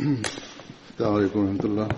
[0.00, 1.88] السلام عليكم ورحمة الله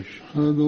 [0.00, 0.58] أشهد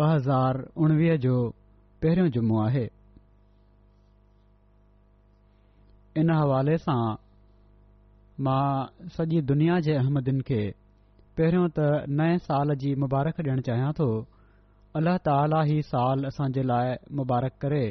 [0.00, 1.32] ॿ हज़ार उणिवीह जो
[2.02, 2.84] पहिरियों जुमो आहे
[6.20, 7.16] इन हवाले सां
[8.46, 10.62] मां सॼी दुनिया जे अहमदिन खे
[11.40, 14.08] पहिरियों त नए साल जी मुबारक ॾियणु चाहियां थो
[15.00, 17.84] अल्ल्ह ताला ही साल असांजे लाइ मुबारक करे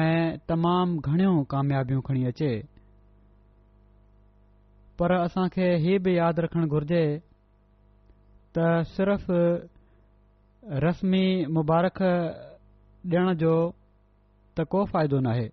[0.00, 2.52] ऐं तमामु घणियूं कामयाबियूं खणी अचे
[4.98, 7.04] पर असांखे हीउ बि यादि रखणु घुर्जे
[8.58, 9.32] त सिर्फ़
[10.72, 13.50] रस्मी मुबारक ॾियण जो
[14.58, 15.46] त को फ़ाइदो न आहे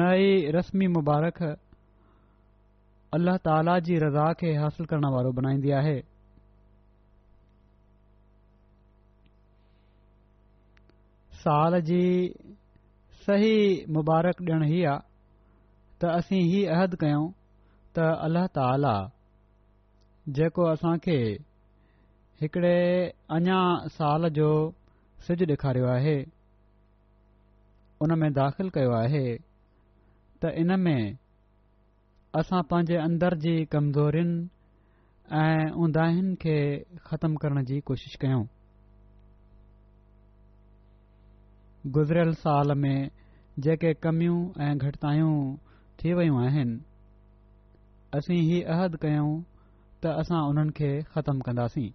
[0.00, 1.38] नई रस्मी मुबारक
[3.16, 5.98] अल्लह ताला जी रज़ा खे हासिल करण वारो बनाईंदी आहे
[11.46, 12.02] साल जी
[13.24, 13.54] सही
[13.98, 14.98] मुबारक ॾियण ई आहे
[16.02, 17.28] त असीं ई अहद कयूं
[17.96, 18.96] त अल्लह ताला
[20.36, 21.18] जेको असांखे
[22.40, 22.72] हिकड़े
[23.34, 23.58] अञा
[23.92, 24.48] साल जो
[25.26, 26.16] सिज ॾेखारियो आहे
[28.02, 29.22] उन में दाख़िल कयो आहे
[30.42, 30.98] त इन में
[32.40, 34.36] असां पंहिंजे अंदर जी कमज़ोरियुनि
[35.44, 36.56] ऐं उंदाहिनि खे
[37.08, 38.44] ख़तमु करण जी कोशिश कयूं
[41.98, 42.98] गुज़िरियल साल में
[43.64, 45.34] जेके कमियूं ऐं घटितायूं
[46.02, 46.76] थी वियूं आहिनि
[48.18, 49.28] असीं हीउ अहद कयूं
[50.02, 51.90] त असां उन्हनि खे ख़तमु कंदासीं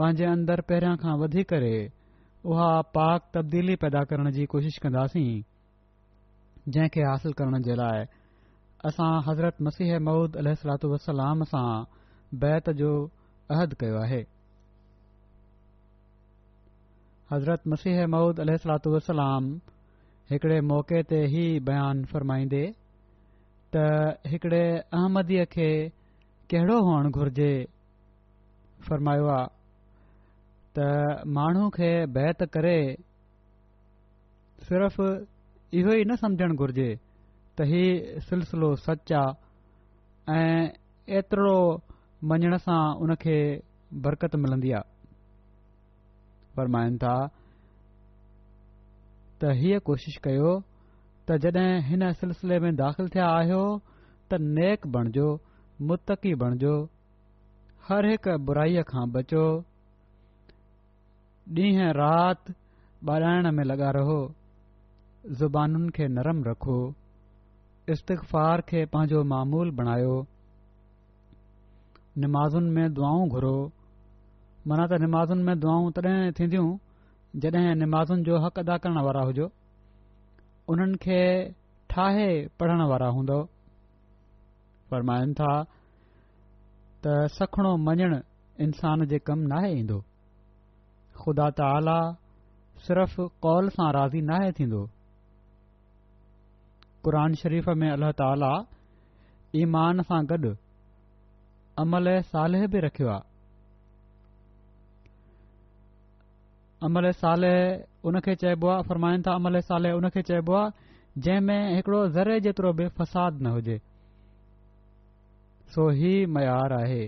[0.00, 1.72] पंहिंजे अंदरि पहिरियां खां वधी करे
[2.50, 5.32] उहा पाक तब्दीली पैदा करण जी कोशिश कंदासीं
[6.76, 8.04] जंहिंखे हासिल करण जे लाइ
[8.92, 11.60] असां हज़रत मसीह मूद सलातू वसलाम सां
[12.46, 12.92] बैत जो
[13.58, 14.20] अहद कयो आहे
[17.34, 19.52] हज़रत मसीह मौदल सलातू वसलाम
[20.34, 22.62] हिकिड़े मौक़े ते ई बयान फ़रमाईंदे
[23.76, 23.86] त
[24.32, 25.70] हिकड़े अहमदीअ खे
[26.54, 27.54] कहिड़ो हुअण घुरिजे
[28.92, 29.58] फ़रमायो आहे
[30.78, 32.78] त माण्हू खे बैत करे
[34.68, 34.98] सिर्फ़
[35.74, 36.88] इहो ई न समुझण घुर्जे
[37.58, 41.54] त हीउ सिलसिलो सच आहे ऐं एतिरो
[42.32, 43.36] मञण सां उन खे
[44.04, 45.10] बरकत मिलंदी आहे
[46.56, 47.14] फरमाइनि था
[49.42, 50.52] त हीअ कोशिश कयो
[51.28, 53.64] त जॾहिं हिन सिलसिले में दाख़िल थिया आहियो
[54.30, 55.26] त नेक बणिजो
[55.90, 56.72] मुतक़ी बणिजो
[57.88, 59.44] हर हिकु बुराईअ खां बचो
[61.58, 62.52] ॾींहं राति
[63.08, 64.18] ॿाराइण में लॻा रहो
[65.38, 66.76] ज़ुबानुनि खे नरम रखो
[67.92, 70.14] इस्तफार खे पंहिंजो मामूल बणायो
[72.22, 73.56] निमाज़ुनि में दुआऊं घुरो
[74.70, 76.68] मना त निमाज़ुनि में दुआऊं तॾहिं थींदियूं
[77.42, 79.46] जॾहिं निमाज़ुनि जो हक़ अदा करण वारा हुजो
[80.74, 81.20] उन्हनि खे
[81.90, 82.28] ठाहे
[82.60, 83.40] पढ़ण वारा हूंदो
[84.90, 85.50] फरमाइनि था
[87.02, 88.18] त सखिणो मञणु
[88.68, 89.98] इंसान जे कमु नाहे ईंदो
[91.22, 91.98] ख़ुदा ताला
[92.88, 94.84] सिर्फ़ कौल सां राज़ी नाहे थींदो
[97.06, 98.52] क़ुर शरीफ़ में अलाह ताला
[99.62, 100.54] ईमान सां गॾु
[101.84, 103.28] अमल साले बि रखियो आहे
[106.88, 107.54] अमल साले
[108.10, 110.90] उन खे चइबो आहे फ़रमाइनि था अमल साले उन खे चइबो आहे
[111.24, 113.76] जंहिं में हिकिड़ो ज़रे जेतिरो बि फ़साद न हुजे
[115.72, 117.02] सो ही मयार आहे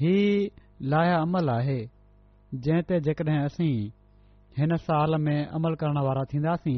[0.00, 0.16] ही
[0.92, 1.78] लाया अमल आहे
[2.54, 3.88] जंहिं ते जेकॾहिं असीं
[4.58, 6.76] हिन साल में अमल करण वारा थींदासीं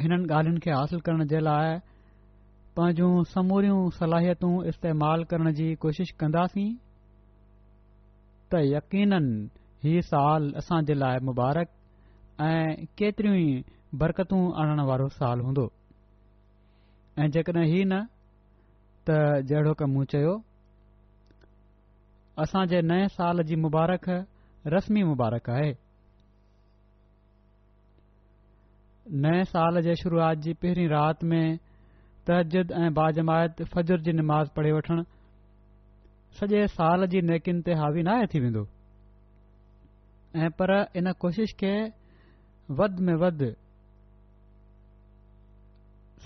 [0.00, 1.78] हिननि ॻाल्हियुनि खे हासिल करण जे लाइ
[2.76, 6.68] पंहिंजूं समूरियूं सलाहियतूं इस्तेमालु करण जी कोशिश कंदासीं
[8.52, 9.14] त यकीन
[9.84, 11.68] हीअ साल असां जे लाइ मुबारक
[12.52, 13.60] ऐं केतिरियूं ई
[14.02, 15.70] बरकतू आणण वारो साल हूंदो
[17.18, 18.04] ऐं जेकॾहिं ही न
[19.08, 19.92] त जहिड़ो क
[22.42, 24.06] असां जे नए साल जी मुबारक
[24.74, 25.70] रस्मी मुबारक आहे
[29.26, 31.58] नए साल जे शुरुआत जी पहिरीं राति में
[32.30, 35.02] तजिद ऐं बाजमायत फजर जी निमाज़ पढ़ी वठणु
[36.38, 38.66] सॼे साल जी नेकिनि ते हावी नाहे थी वेंदो
[40.44, 41.72] ऐं पर इन कोशिश खे
[42.80, 43.44] वध में वध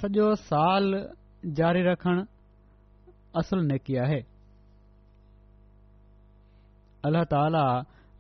[0.01, 0.93] सॼो साल
[1.61, 2.25] जारी रखणु
[3.43, 4.21] असुल नेकी आहे
[7.07, 7.67] अलाह ताला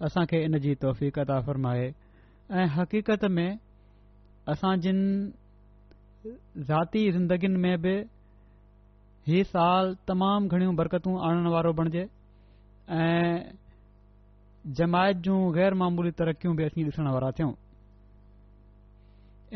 [0.06, 1.86] असां खे इन जी तौफ़क़त आहे फ़रमाए
[2.50, 3.58] ऐं हक़ीक़त में
[4.54, 4.98] असां जिन
[6.68, 7.94] ज़ाती जिंदगीनि में बि
[9.28, 12.06] हीउ साल तमामु घणियूं बरकतू आणण वारो बणिजे
[12.98, 13.50] ऐं
[14.78, 17.52] जमायत जूं गैर मामूली तरक़ियूं बि असीं ॾिसण वारा थियूं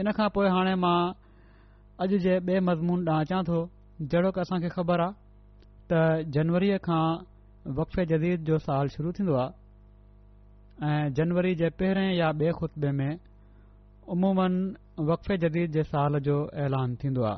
[0.03, 0.99] इन खां पोइ हाणे मां
[2.03, 3.57] अॼु जे बे मज़मून ॾांहुं अचां थो
[4.03, 5.19] जहिड़ो की असां खे ख़बर आहे
[5.91, 7.05] त जनवरीअ खां
[7.77, 9.49] وقفِ جدید جو سال شروع تھی دوا
[11.17, 13.11] جنوری جے پہریں یا بے خطبے میں
[14.13, 14.53] عموماً
[15.09, 17.37] وقفِ جدید جے سال جو اعلان تھی دوا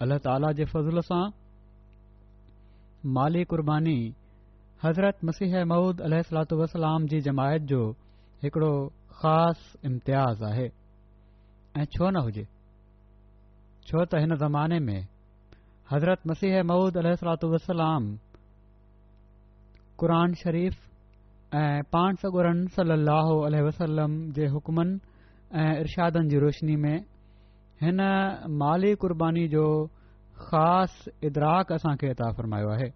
[0.00, 1.30] اللہ تعالی جے فضل سان
[3.14, 4.00] مالی قربانی
[4.82, 7.90] حضرت مسیح مہود جی جی جماعت جو
[8.42, 8.72] اکڑو
[9.20, 10.66] خاص امتیاز احی
[11.96, 14.72] چھونا چ چ چ چ چ زمان
[15.90, 18.04] حضرت مسیح محمود علیہ الصلوۃ والسلام
[20.00, 20.74] قرآن شریف
[21.52, 24.88] ا پائنٹ سگورن صلی اللہ علیہ وسلم دے حکمن
[25.60, 26.98] ارشادن دی روشنی میں
[27.82, 28.00] ہن
[28.62, 29.64] مالی قربانی جو
[30.48, 30.90] خاص
[31.30, 32.88] ادراک اساں کے عطا فرمایا ہے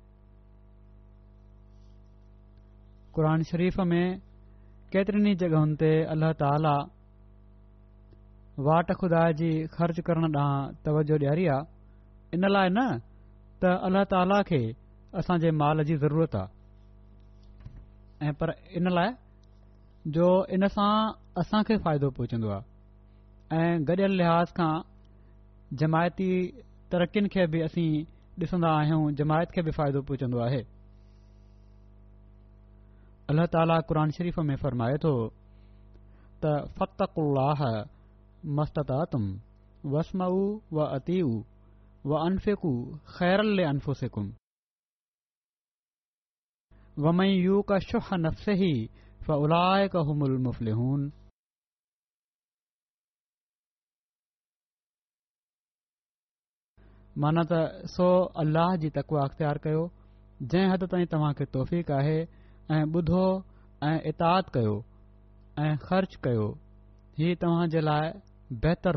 [3.15, 4.07] قرآن شریف میں
[4.93, 6.79] کتنی جگہوں تے اللہ تعالی
[8.69, 10.49] واٹ خدا جی خرچ کرن دا
[10.87, 11.81] توجہ دیاری ا
[12.35, 12.81] इन लाइ न
[13.63, 14.61] त अल्ल्ह ताला खे
[15.21, 19.09] असांजे माल जी ज़रूरत आहे ऐं पर इन लाइ
[20.17, 20.93] जो इन सां
[21.41, 24.73] असांखे फ़ाइदो पहुचंदो आहे ऐं गॾियल लिहाज़ खां
[25.81, 26.29] जमायती
[26.93, 27.91] तरक़ियुनि खे बि असीं
[28.43, 30.61] ॾिसंदा आहियूं जमायत खे बि फ़ाइदो पहुचंदो आहे
[33.31, 35.13] अल्ला ताला क़ुर शरीफ़ में फ़रमाए थो
[36.45, 37.59] त फ़ति उल्लाह
[38.59, 38.79] मस्त
[39.13, 39.25] तुम
[39.95, 40.39] वसमऊ
[40.79, 41.29] वतीऊ
[42.03, 42.43] माना
[57.51, 57.59] त
[57.93, 58.07] सो
[58.43, 59.83] अलाह जी तकवा अख़्तियार कयो
[60.49, 62.19] जंहिं हदि ताईं तव्हांखे तौफ़ आहे
[62.73, 63.25] ऐं ॿुधो
[63.85, 66.47] ऐं इताद ख़र्च कयो
[67.21, 68.13] ही तव्हांजे लाइ
[68.65, 68.97] बहितर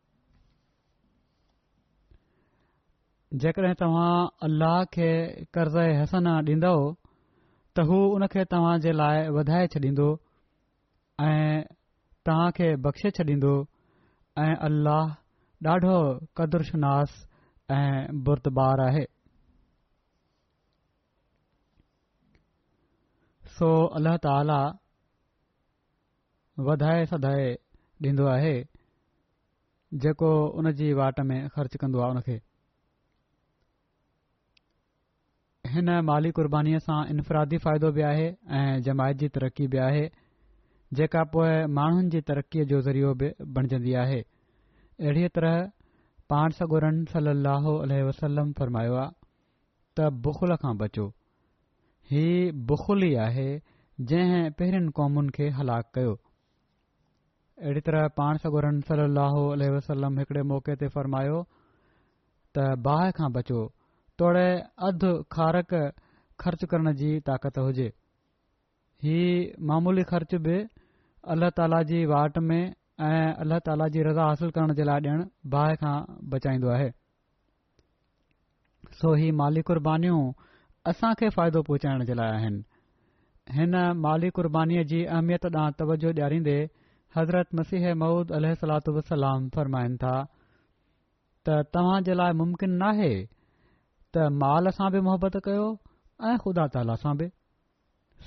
[3.39, 5.05] जेकड॒हिं तव्हां अल्लाह खे
[5.57, 10.07] कर्ज़ हसन ॾींदो त हू हुन खे तव्हां जे लाइ वधाए छॾींदो
[11.27, 11.61] ऐं
[12.29, 13.53] तव्हां खे बख़्शे छॾींदो
[14.47, 15.15] ऐं अल्लाह
[15.69, 15.93] ॾाढो
[16.37, 16.77] क़दुरु
[17.77, 19.05] ऐं बुर्द आहे
[23.59, 23.71] सो
[24.01, 24.59] अल्लाह ताला
[26.71, 27.49] वधाए सधाए
[28.11, 28.53] ॾींदो आहे
[30.03, 32.07] जेको उन जी वाट में ख़र्चु कंदो
[35.73, 38.23] हिन माली कुर्बानीबानीअ सां इन्फ़रादी फ़ाइदो बि आहे
[38.59, 39.99] ऐं जमायत जी तरक़ी बि आहे
[40.99, 45.55] जेका पोए माण्हुनि जी तरक़ीअ जो ज़रियो बि बणजंदी आहे अहिड़ी तरह
[46.33, 49.11] पाण सन सलाह अलह वसलम फ़रमायो आहे
[49.99, 51.05] त बुखल खां बचो
[52.13, 52.25] ही
[52.73, 53.47] बुखल ई आहे
[54.13, 56.13] जंहिं पहिरियुनि क़ौमुनि खे हलाक कयो
[57.67, 63.63] अहिड़ी तरह पाण सन सलाहो अलह वसलम हिकड़े मौक़े ते फ़रमायो त बाह खां बचो
[64.21, 64.47] तोड़े
[64.87, 65.71] अधु खारक
[66.43, 67.85] ख़र्च करण जी ताक़त हुजे
[69.05, 70.57] हीउ मामूली ख़र्च बि
[71.35, 75.25] अल्लाह ताला जी वाट में ऐं अलाह ताला जी रज़ा हासिल करण जे लाइ डि॒ण
[75.55, 75.93] बाहि खां
[76.35, 76.89] बचाईंदो आहे
[78.99, 80.13] सो ही माली कुर्बानी
[80.93, 83.75] असां खे फ़ाइदो पहुचाइण जे लाइ आहिनि हिन
[84.05, 86.57] माली कुर्बानी जी अहमियत ॾांहुं तवजो डि॒यारींदे
[87.19, 90.15] हज़रत मसीह महूद अलातलाम फरमाइनि था
[91.45, 93.13] त तव्हां जे लाइ मुमकिन नाहे
[94.15, 95.67] त माल सां बि मोहबत कयो
[96.29, 97.27] ऐं खुदा ताला सां बि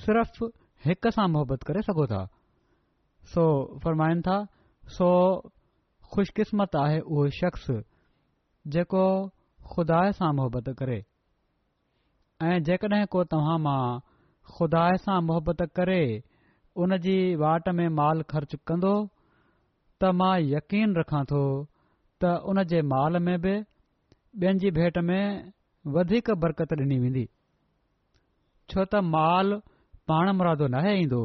[0.04, 0.38] सिर्फ़
[0.84, 2.20] हिक सां मुहिबत करे सघो था
[3.32, 3.42] सो
[3.84, 4.36] फरमाइनि था
[4.96, 5.08] सो
[6.14, 7.66] ख़ुशकिस्मत आहे उहो शख़्स
[8.76, 9.04] जेको
[9.74, 10.98] खुदा सां मुहिबत करे
[12.50, 13.82] ऐं जेकॾहिं को तव्हां मां
[14.56, 16.00] ख़ुदा सां मुहिबत करे
[16.84, 18.94] उन जी वाट में माल ख़र्च कंदो
[20.00, 21.44] त मां यकीन रखां थो
[22.24, 25.22] त उन जे माल में बि ॿियनि जी भेट में
[25.92, 27.24] वधीक बरक़त डि॒नी वेंदी
[28.72, 29.52] छो त माल
[30.10, 31.20] पाण मुरादो नाहे ईंदो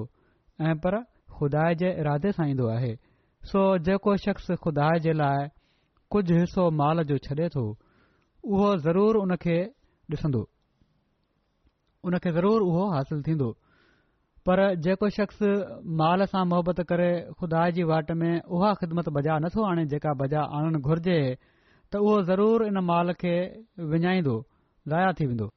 [0.69, 0.99] ऐं पर
[1.37, 2.91] खुदा जे इरादे सां ईंदो आहे
[3.51, 5.47] सो जेको शख़्स खुदा जे लाइ
[6.15, 7.63] कुझु हिसो माल जो छॾे थो
[8.43, 9.57] उहो ज़रूर उन खे
[10.15, 10.41] ॾिसंदो
[12.09, 13.49] उन खे ज़रूरु उहो हासिल थींदो
[14.49, 15.39] पर जेको शख़्स
[16.03, 20.41] माल सां मोहबत करे खुदा जी वाट में उहा ख़िदमत बजा नथो आणे जेका बजा
[20.59, 21.19] आणणु घुर्जे
[21.91, 23.35] त उहो ज़रूर इन माल खे
[23.91, 24.33] विञाईंदो
[24.97, 25.47] या थी वेंदो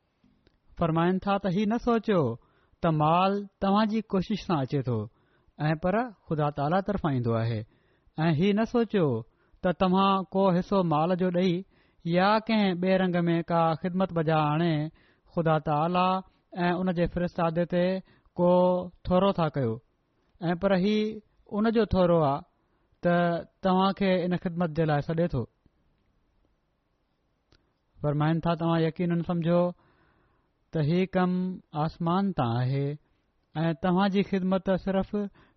[0.79, 4.97] फरमाइनि था त हीउ न सोचियो त माल तव्हां जी कोशिशि सां अचे थो
[5.69, 5.99] ऐं पर
[6.29, 6.81] ख़ुदा त आला
[7.19, 9.07] ईंदो आहे ऐं हीउ न सोचियो
[9.65, 11.53] त तव्हां को हिसो माल जो ॾेई
[12.17, 14.75] या कंहिं ॿिए रंग में का ख़िदमत बजाए आणे
[15.37, 16.23] ख़ुदा त
[16.65, 17.85] ऐं उन जे फिरिस्तदे ते
[18.41, 18.51] को
[19.09, 19.75] थोरो था कयो
[20.49, 22.51] ऐं पर हीउ उन जो थोरो आहे
[23.07, 25.47] त तव्हां खे इन ख़िदमत जे लाइ थो
[28.03, 29.61] فرمائن تھا تا یقین سمجھو
[30.73, 31.31] تو یہ کم
[31.83, 35.15] آسمان تا ہے تہاں جی خدمت صرف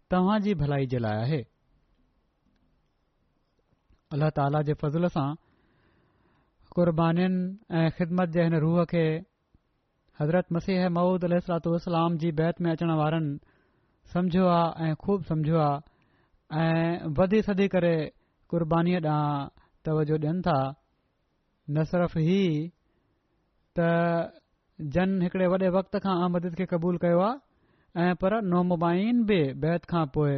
[0.10, 1.42] تہاں جی بھلائی جلایا ہے
[4.16, 5.28] اللہ تعالیٰ جے فضل سے
[6.76, 7.26] قربانی
[7.98, 9.06] خدمت جے روح کے
[10.20, 13.36] حضرت مسیح معود علیہ السلاۃ والسلام جی بیت میں اچن وارن
[14.14, 14.62] سمجھو آ
[15.06, 15.60] خوب سمجھو
[17.24, 17.96] آدھی سدی کرے
[18.52, 19.24] قربانی ڈاں
[19.88, 20.58] توجہ ڈن تھا
[21.74, 22.72] न सिर्फ़ु ई
[23.80, 24.42] त
[24.96, 29.86] जन हिकिड़े वॾे वक़्त खां आमद खे क़बूल कयो आहे ऐं पर नामुबाइन बि बैदि
[29.92, 30.34] खां पोइ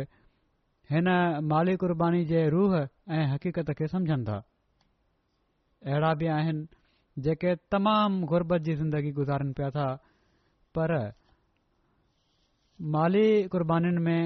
[0.94, 1.08] हिन
[1.52, 2.72] माली क़ुर्बानी जे रूह
[3.12, 4.38] ऐं हक़ीक़त खे समुझनि था
[5.92, 9.88] अहिड़ा बि आहिनि जेके तमामु गुरबत जी ज़िंदगी गुज़ारिनि पिया था
[10.78, 10.90] पर
[12.96, 14.22] माली क़ुर्बानीुनि में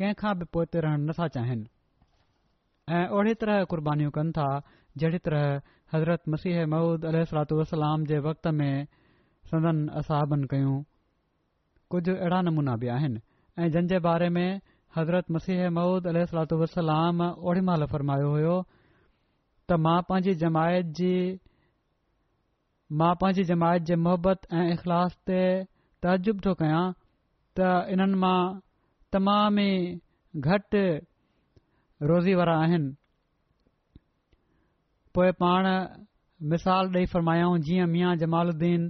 [0.00, 1.66] कंहिं बि पोते रहण नथा चाहिनि
[2.96, 4.48] ऐं ओड़ी तरह क़ुर्बानीूं कनि था
[4.98, 5.46] जहिड़ी तरह
[5.94, 8.86] हज़रत मसीह महूद علیہ सलातू والسلام जे वक़्त में
[9.50, 10.76] सदन असाबनि कयूं
[11.90, 13.20] कुझु अहिड़ा नमूना बि आहिनि
[13.60, 14.60] ऐं जंहिं जे बारे में
[14.96, 21.16] हज़रत मसीह महुूदल सलातू वलाम ओड़ी महिल फ़रमायो हो त मां पंहिंजी जमायत जी
[23.02, 25.40] मां पंहिंजी जमायत जे मोहबत ऐं इख़लास ते
[26.06, 28.38] तजुब थो कयां त इन्हनि मां
[29.16, 30.86] तमाम ई घटि
[32.12, 32.90] रोज़ी वारा आहिनि
[35.16, 35.66] पोइ पाण
[36.50, 38.82] मिसाल ॾेई फ़रमायाऊं जीअं मियां जमालुद्दीन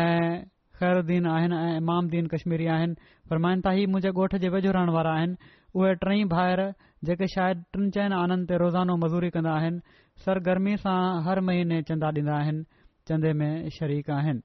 [0.00, 0.32] ऐं
[0.78, 2.94] ख़ैरुद्दीन आहिनि ऐं इमामदीन कश्मीरी आहिनि
[3.30, 5.38] फरमाइनि था हीउ मुंहिंजे ॻोठ जे वेझो रहण वारा आहिनि
[5.78, 6.66] उहे टई भाहिरि
[7.10, 9.94] जेके शायदि टिनि चइनि आननि ते रोज़ानो मज़ूरी कंदा आहिनि
[10.24, 12.66] सरगर्मीअ सां हर महीने चंदा ॾींदा आहिनि
[13.08, 14.42] चंदे में शरीक आहिनि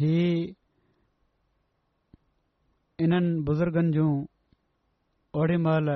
[0.00, 0.20] ही
[3.08, 4.10] इन्हनि बुज़ुर्गनि जूं
[5.40, 5.88] ओड़ी महिल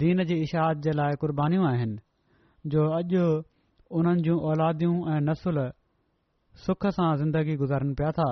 [0.00, 1.98] दीन जी इशाद जे लाइ क़ुर्बानीूं आहिनि
[2.74, 3.24] जो अॼु
[3.98, 5.58] उन्हनि जूं औलादियूं ऐं नसुल
[6.62, 8.26] सुख सां ज़िंदगी गुज़ारिनि पिया था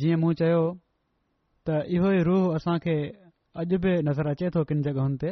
[0.00, 0.62] जीअं मूं चयो
[1.68, 2.74] त इहो ई रूह असां
[3.62, 5.30] अॼु बि नज़र अचे थो किन जगहुनि ते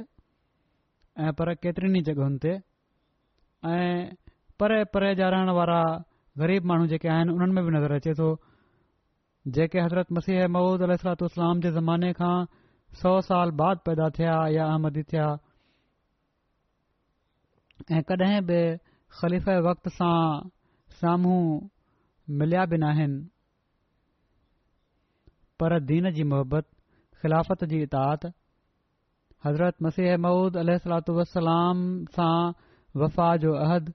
[1.23, 2.53] ऐं पर केतिरनि जगहियुनि ते
[3.73, 4.15] ऐं
[4.61, 5.81] परे परे जा रहण वारा
[6.39, 8.31] ग़रीब माण्हू जेके आहिनि उन्हनि में बि नज़र अचे थो
[9.59, 12.37] जेके हज़रत मसीह महूद अलाम जे ज़माने खां
[12.99, 15.27] सौ साल बाद पैदा थिया या अहमदी थिया
[17.97, 18.59] ऐं कॾहिं बि
[19.19, 20.49] ख़लीफ़ वक़्त सां
[21.03, 21.45] साम्हूं
[22.41, 23.23] मिलिया बि न आहिनि
[25.61, 26.67] पर दीन जी मोहबत
[27.23, 28.27] ख़िलाफ़त जी तात
[29.47, 30.77] हज़रत मसीह मूद अलू
[31.21, 31.85] वसलाम
[32.19, 32.35] सां
[33.03, 33.93] वफ़ा जो अहद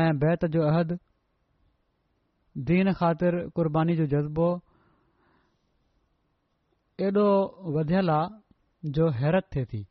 [0.00, 0.98] ऐं बैत जो अहद
[2.72, 4.48] दीन ख़ातिर क़ुर्बानी जो जज़्बो
[7.00, 7.26] ऐॾो
[7.74, 9.82] वधियलु आहे जो हैरत थिए थी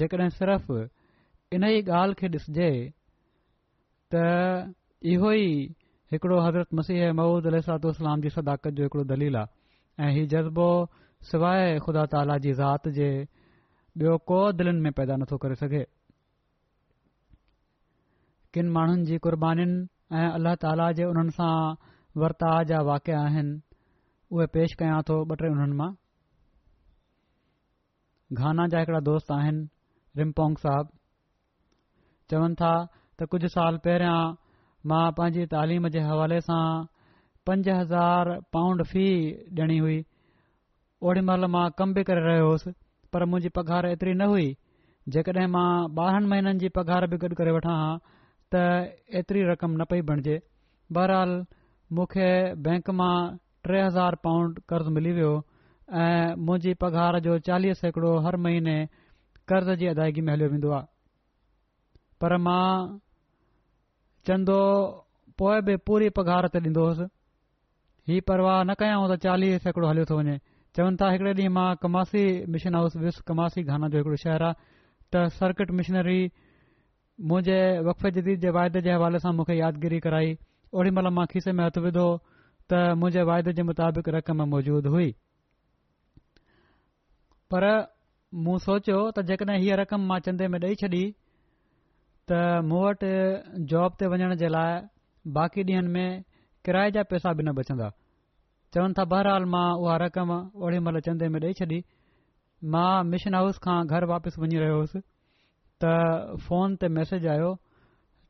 [0.00, 0.72] जेकॾहिं सिर्फ़
[1.54, 2.68] इन ई ॻाल्हि खे ॾिसजे
[4.14, 4.22] त
[5.12, 5.52] इहो ई
[6.12, 10.68] हिकिड़ो हज़रत मसीह महूद अलतलाम जी सदाकत जो हिकिड़ो दलील आहे ऐं हीउ जज़्बो
[11.32, 13.08] सवाइ ख़ुदा ताला जी ज़ात जे
[14.00, 15.84] ॿियो को दिलनि में पैदा नथो करे सघे
[18.54, 19.76] किन माण्हुनि जी क़ुर्बानीुनि
[20.20, 21.52] ऐं अलाह ताला जे उन्हनि सां
[22.24, 23.58] वर्ताव जा वाकिया आहिनि
[24.34, 25.86] उहे पेश कयां थो ॿ टे हुननि मां
[28.40, 29.64] गाना जा हिकड़ा दोस्त आहिनि
[30.20, 30.92] रिम्पोंग साहिब
[32.34, 34.20] चवनि था त कुझु साल पहिरियां
[34.92, 36.60] मां पंहिंजी तालीम जे हवाले सां
[37.50, 39.98] पंज हज़ार पाउंड फ़ी ॾियणी हुई
[41.10, 42.72] ओॾी महिल मां कमु बि करे रहियो होसि
[43.16, 44.46] पर मुंहिंजी पघारु एतिरी न हुई
[45.16, 45.66] जेकॾहिं मां
[45.98, 47.90] ॿारहंनि महिननि जी पघार बि गॾु करे वठां हा
[48.54, 48.62] त
[49.22, 50.38] एतिरी रक़म न पई बणिजे
[51.00, 51.38] बहरहाल
[51.98, 52.30] मूंखे
[52.68, 53.14] बैंक मां
[53.68, 55.32] टे हज़ार पाउंड कर्ज़ु मिली वियो
[56.02, 58.74] ऐं मुंहिंजी पघार जो चालीह सैकड़ो हर महीने
[59.48, 60.86] कर्ज़ जी अदायगी में हलियो वेंदो आहे
[62.20, 62.98] पर मां
[64.26, 64.58] चंदो
[65.38, 67.04] पोइ बि पूरी पघार ते ॾींदो हुयुसि
[68.08, 70.38] हीउ परवाह न कयांव त चालीह सैकड़ो हलियो थो वञे
[70.76, 72.24] चवनि था हिकड़े ॾींहुं मां कमासी
[72.56, 74.58] मिशन हाउस वियुसि कमासी गाना जो हिकिड़ो शहरु आहे
[75.12, 76.20] त सर्किट मिशनरी
[77.32, 77.58] मुंहिंजे
[77.90, 80.36] वफ़े जदीद जे वाइदे जे हवाले सां मूंखे यादगिरी कराई
[80.80, 82.06] ओॾी महिल मां खीसे में हथु विधो
[82.70, 85.08] त मुंहिंजे वाइदे जे मुताबिक़ रक़म मौजूदु हुई
[87.54, 87.64] पर
[88.46, 91.02] मूं सोचियो त जेकॾहिं हीअ रक़म मां चंदे में ॾेई छॾी
[92.32, 92.38] त
[92.70, 93.12] मूं वटि
[93.72, 94.78] जॉब ते वञण जे लाइ
[95.38, 96.22] बाक़ी ॾींहंनि में
[96.68, 97.90] किराए जा पैसा बि न बचंदा
[98.74, 100.30] चवनि था बहरहाल मां उहा रक़म
[100.62, 101.80] ओॾी महिल चंदे में ॾेई छॾी
[102.76, 105.02] मां मिशन हाउस खां घर वापसि वञी रहियो हुयसि
[105.82, 107.50] त फ़ोन ते मैसेज आयो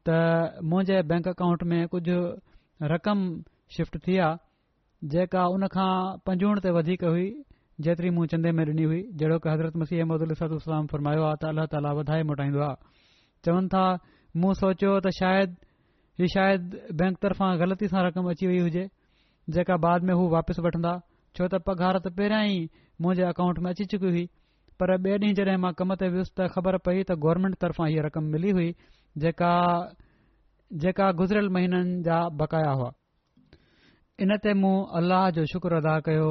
[0.09, 2.19] त मुंहिंजे बैंक अकाउंट में कुझु
[2.95, 3.27] रक़म
[3.77, 5.93] शिफ्ट थी आहे जेका उनखां
[6.29, 7.27] पंजुण ते वधीक हुई
[7.87, 11.45] जेतिरी मूं चंदे में ॾिनी हुई जेड़ो की हज़रत मसीह अहमद अलाम फरमायो आहे त
[11.53, 13.11] अलाह ताला वधाए मोटाईंदो आहे
[13.49, 13.85] चवनि था
[14.43, 15.57] मूं सोचियो त शायदि
[16.23, 18.85] ही शायदि बैंक तरफ़ा ग़लती सां रक़म अची वई हुजे
[19.59, 20.93] जेका बाद में हू वापसि वठंदा
[21.37, 22.61] छो त पघार त पहिरियां ई
[23.01, 24.25] मुंहिंजे अकाउंट में अची चुकी हुई
[24.81, 28.07] पर ॿिए ॾींहुं जड॒हिं मां कम ते वियुसि त ख़बर पई त गवर्नमेंट तरफ़ा हीअ
[28.11, 28.69] रक़म मिली हुई
[29.25, 29.53] जेका
[30.87, 32.93] जेका गुज़िरियल महीननि जा बकाया हुआ
[34.23, 36.29] इन ते मूं अलाह जो शुक्र अदा कयो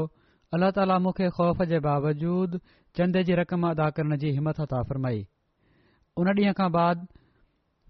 [0.54, 2.58] अल्लाह ताला मुखे ख़ौफ़ जे बावजूद
[2.97, 5.21] चंदे जी रक़म अदा करण जी हिमथ अता फ़रमाई
[6.21, 7.06] उन ॾींहं खां बाद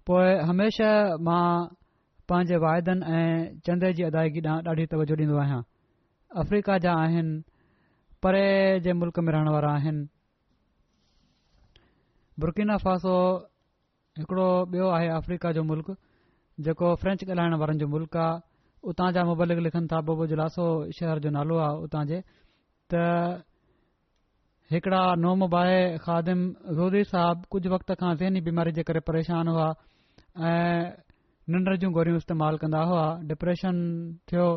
[0.09, 0.89] पोए हमेशा
[1.29, 1.49] मां
[2.31, 5.62] पांजे वायदनि ऐं चंदे जी अदायगी ॾांहुं ॾाढी तवजो ॾींदो आहियां
[6.43, 7.39] अफ्रीका जा आहिनि
[8.23, 8.45] परे
[8.88, 10.07] जे मुल्क़ में रहण वारा आहिनि
[12.41, 13.13] बुर्कीना फासो
[14.23, 15.95] हिकड़ो आहे अफ्रीका जो मुल्क
[16.67, 18.47] जेको फ्रेंच ॻाल्हाइण वारनि जो मुल्क आहे
[18.83, 20.65] उतां जा मुबालिक लिखनि था बबु जलासो
[20.95, 22.17] शहर जो नालो आहे उतां जे
[22.91, 22.93] त
[24.71, 26.39] हिकड़ा नोमबाए ख़ादिम
[26.77, 29.69] रोज़ी साहब कुझु वक़्त खां ज़हनी बीमारी जे करे परेशान हुआ
[30.47, 30.93] ऐं
[31.49, 33.73] निंड जूं गोरियूं इस्तेमालु कंदा हुआ डिप्रेशन
[34.29, 34.47] थियो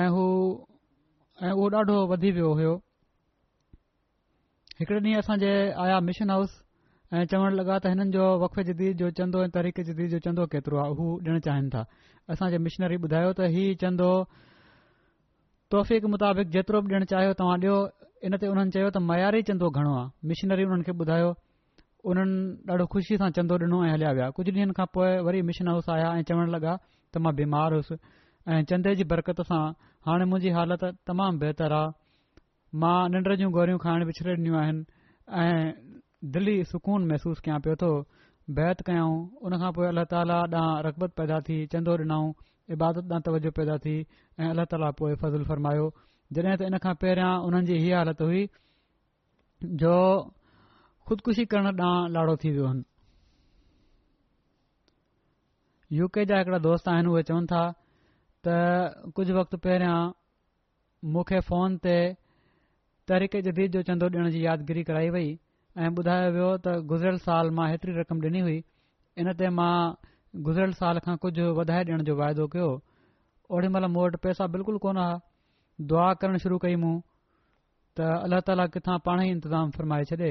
[0.00, 0.24] ऐं हू
[1.46, 2.74] ऐं उहो ॾाढो वधी वियो हुयो
[4.82, 5.52] हिकिड़े ॾींहुं असांजे
[5.86, 6.63] आया मिशन हाउस
[7.14, 10.18] ऐं चवणु लॻा त हिननि जो वक़्त जदी दीद जो चंदो ऐं तरीक़े जदीद जो
[10.26, 11.82] चंदो केतिरो आहे हू ॾिण चाहिनि था
[12.34, 14.08] असां जे मिशनरी ॿुधायो त हीउ चंदो
[15.70, 17.76] तोहफ़े मुताबिक़ जेतिरो बि ॾिणु चाहियो तव्हां ॾियो
[18.26, 21.28] इनते हुननि चयो त मयारी चंदो घणो आहे मिशनरी हुननि खे ॿुधायो
[22.10, 25.66] उन्हनि ॾाढो खुशी सां चंदो ॾिनो ऐं हलिया विया कुझु ॾींहनि खां पोइ वरी मशन
[25.74, 27.96] हाउस आया ऐं चवणु लॻा त मां बीमार हुयुसि
[28.50, 29.62] ऐं चंदे जी बरक़त सां
[30.10, 31.88] हाणे मुंहिंजी हालति तमामु बहितरु आहे
[32.82, 34.82] मां निंड जूं गोरियूं खाइण विछड़े ॾिनियूं आहिनि
[35.42, 35.56] ऐं
[36.32, 37.88] दिली सुकून महसूस कया पियो थो
[38.56, 39.16] बहत कयऊं
[39.48, 42.28] उनखां पोइ अलाह ताली ॾांहुं रगबत पैदा थी चंदो ॾिनऊं
[42.76, 43.94] इबादत ॾांहुं तवजो पैदा थी
[44.40, 45.86] ऐं अलाह ताला पोएं फज़लु फरमायो
[46.32, 48.42] जॾहिं त इन खां पहिरियां उन्हनि जी इहा हालति हुई
[49.84, 49.92] जो
[51.08, 52.80] ख़ुदकुशी करण ॾांहुं लाड़ो थी वियो हन
[56.00, 57.62] यू के जा हिकड़ा दोस्त आहिनि उहे चवनि था
[58.46, 60.00] त कुझ वक्त पहिरियां
[61.14, 61.94] मूंखे फोन ते
[63.12, 65.32] तरीक़े जदीद जो चंदो ॾिण जी यादगिरी कराई वई
[65.82, 68.58] ऐं ॿुधायो वियो त गुज़िरियल साल मां हेतिरी रक़म ॾिनी हुई
[69.18, 69.94] इन ते मां
[70.48, 72.68] गुज़िरियल साल खां कुझु वधाए ॾियण जो वायदो कयो
[73.50, 75.20] ओॾी महिल मूं वटि पैसा बिल्कुलु कोन हुआ
[75.92, 76.94] दुआ करणु शुरू कई मूं
[77.98, 80.30] त अल्ला ताला किथा पाण ई इंतज़ाम फरमाए छॾे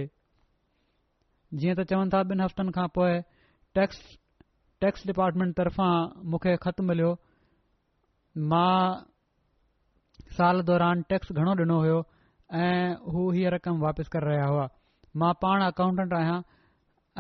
[1.64, 3.18] जीअं त चवनि था बि॒न हफ़्तनि खां पोइ
[3.80, 4.00] टैक्स
[4.86, 5.90] टैक्स डिपार्टमेंट तरफ़ा
[6.32, 7.10] मूंखे ख़तु मिलियो
[8.54, 8.78] मां
[10.40, 12.00] साल दौरान टैक्स घणो डि॒नो हो
[12.70, 14.68] ऐं हू हीअ रक़म वापिसि करे रहिया हुआ
[15.22, 16.42] मां पाण अकाउंटेंट आहियां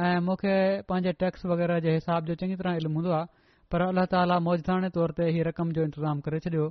[0.05, 0.53] ऐं मूंखे
[0.89, 3.25] पंहिंजे टैक्स वगैरह जे हिसाब जो चङी तरह इल्मु हूंदो आहे
[3.73, 6.65] पर अलाह ताला मोजिदाणे तौर ते ही रक़म जो इंतज़ाम करे छॾियो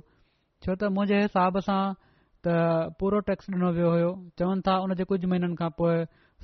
[0.65, 1.79] छो त मुंहिंजे हिसाब सां
[2.47, 2.57] त
[3.03, 5.95] पूरो टैक्स डि॒नो वियो हो चवनि था उन जे कुझु महिननि खां पोइ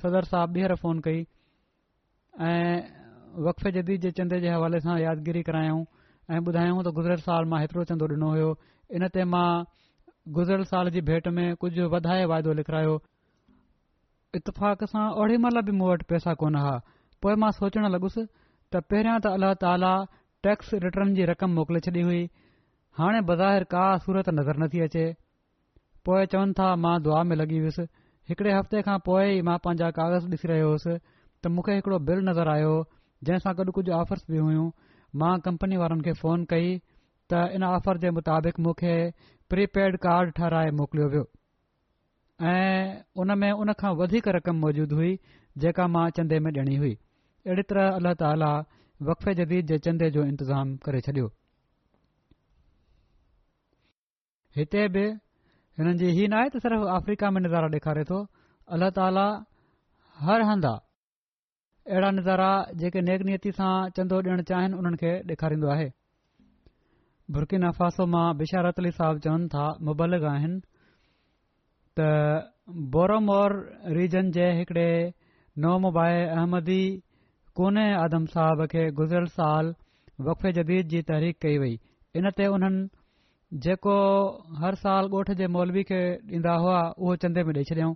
[0.04, 1.20] सदर साहिब ॿीहर फोन कई
[2.48, 7.52] ऐं वकफे जदीद जे चे जे हवाले सां यादगिरी करायूं ऐं ॿुधायो त गुज़िरियल साल
[7.52, 8.50] मां हेतिरो चंदो ॾिनो होयो
[8.98, 9.46] इन ते मां
[10.40, 12.98] गुज़िरियल साल जी भेट में कुझु वधाए वाइदो लिखारायो
[14.38, 16.72] इतफ़ाक़ सां ओड़ी महिल बि मूं वटि पैसा कोन हुआ
[17.24, 19.88] पोइ मां सोचण लॻुसि त पहिरियां त अलाह ताला
[20.46, 22.20] टैक्स रिटर्न जी रक़म मोकिले छॾी हुई
[23.00, 25.02] हाणे बज़ाहिर का सूरत नज़र नथी अचे
[26.08, 27.86] पोए चवनि था मां दुआ में लगी वयुसि
[28.32, 32.24] हिकड़े हफ़्ते खां पोइ ई मां पंहिंजा कागज़ ॾिसी रहियो हुयुसि त मूंखे हिकड़ो बिल
[32.30, 32.72] नज़र आयो
[33.30, 34.68] जंहिंसां गॾु कुझु ऑफ़र्स बि हुयूं
[35.24, 38.96] मां कंपनी वारनि खे फ़ोन कई त इन ऑफर जे मुताबिक़ मूंखे
[39.54, 41.28] प्रीपेड कार्ड ठाराए मोकिलियो वियो
[42.48, 45.14] ऐं उन में उन खां वधीक रक़म मौजूद हुई
[45.64, 46.92] जेका मां चंदो में डि॒णी हुई
[47.46, 48.48] अहिड़ी तरह अल्लाह ताला
[49.40, 51.28] जदीद जे चंदे जो इंतज़ाम करे छडि॒यो
[54.58, 55.04] हिते बि
[55.80, 58.22] हिननि जी इ नाहे त सिर्फ़ अफ्रीका में नज़ारा ॾेखारे थो
[58.76, 59.26] अल्ला ताला
[60.30, 60.72] हर हंधा
[61.92, 62.50] अहिड़ा नज़ारा
[62.84, 65.92] जेके नेगनियति सां चंदो ॾियण चाहिन उन्हनि खे ॾेखारींदो आहे
[67.36, 67.74] बुर्किनो
[68.16, 70.60] मां अली साहिब चवनि था मुबलिक आहिनि
[71.98, 72.46] त
[72.94, 73.52] बोरामौर
[73.98, 74.88] रीजन जे हिकड़े
[75.64, 76.82] नओमुबाए अहमदी
[77.60, 79.72] कूने आदम साहब खे गुज़िरियल साल
[80.28, 81.72] वकफ़े जदीद जी तहरीक कई वई
[82.20, 83.96] इन ते उन्हनि जेको
[84.64, 86.00] हर साल ॻोठ जे मौलवी खे
[86.38, 87.90] ॾींदा हुआ उहो चंदे में ॾेई छॾियो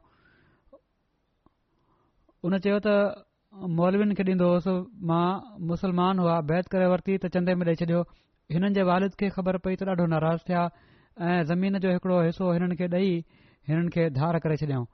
[2.48, 4.74] उन चयो त मौलवीन खे ॾींदो होसि
[5.12, 5.28] मां
[5.70, 8.02] मुस्लमान हुआ बैद करे वरती त चंदे में ॾेई छॾियो
[8.58, 10.66] हिननि जे वालिद खे ख़बर पई त ॾाढो नाराज़ थिया
[11.30, 13.16] ऐं ज़मीन जो हिकड़ो हिसो हिननि खे ॾेई
[13.68, 14.84] हिननि खे धार करे छॾियऊं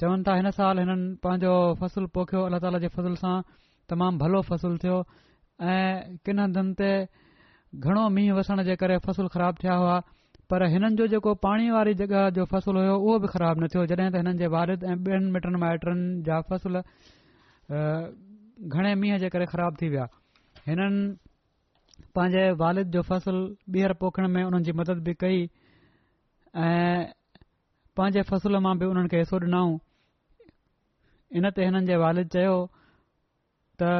[0.00, 3.34] चवनि था हिन साल हिननि पंहिंजो फसल पोखियो अलाह ताला जे फसल सां
[3.92, 4.98] तमामु भलो फसल थियो
[5.72, 6.90] ऐं किन हंधनि ते
[7.86, 9.96] घणो मींहं वसण जे करे फसल ख़राब थिया हुआ
[10.52, 13.86] पर हिननि जो जेको पाणी वारी जॻहि जो फसल हुयो उहो बि ख़राब न थियो
[13.94, 16.80] जॾहिं त हिननि जे वालिद ऐं ॿियनि मिटनि माइटनि जा फसल
[17.74, 20.06] घणे मींहं जे करे ख़राब थी विया
[20.70, 21.04] हिननि
[22.16, 23.38] पंहिंजे वालिद जो फसल
[23.76, 25.48] ॿीहर पोखण में हुननि जी मदद बि कई
[26.66, 27.08] ऐं
[28.00, 29.72] पंहिंजे फसल मां बि उन्हनि खे हिसो ॾिनऊं
[31.38, 32.54] इन ते हिननि जे वालिद चयो
[33.82, 33.90] त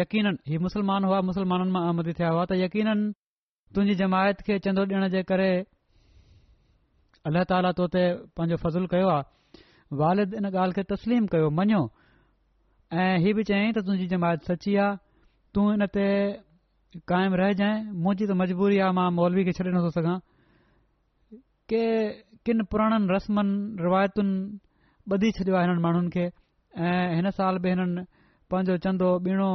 [0.00, 2.90] यकीन ही मुसलमान हुआ मुसलमाननि मां आमद थिया हुआ त यकीन
[3.74, 5.50] तुंहिंजी जमायत खे चंदो ॾियण जे करे
[7.32, 8.02] अलाह ताला तो ते
[8.38, 11.80] पंहिंजो फज़ूल कयो आहे वालिद इन ॻाल्हि खे तस्लीम कयो मञियो
[13.00, 15.00] ऐं ही बि चयाईं त तुंहिंजी जमायत सची आहे
[15.56, 16.04] तूं इन ते
[17.14, 20.16] कायम रहजांइ मुंहिंजी त मजबूरी आहे मां मौलवी खे छॾे नथो सघां
[22.46, 24.34] किन पुराणनि रस्मनि रिवायतुनि
[25.10, 26.24] बधी छॾियो आहे हिननि माण्हुनि खे
[26.88, 28.02] ऐं हिन साल बि हिननि
[28.50, 29.50] पंहिंजो चंदो बीणो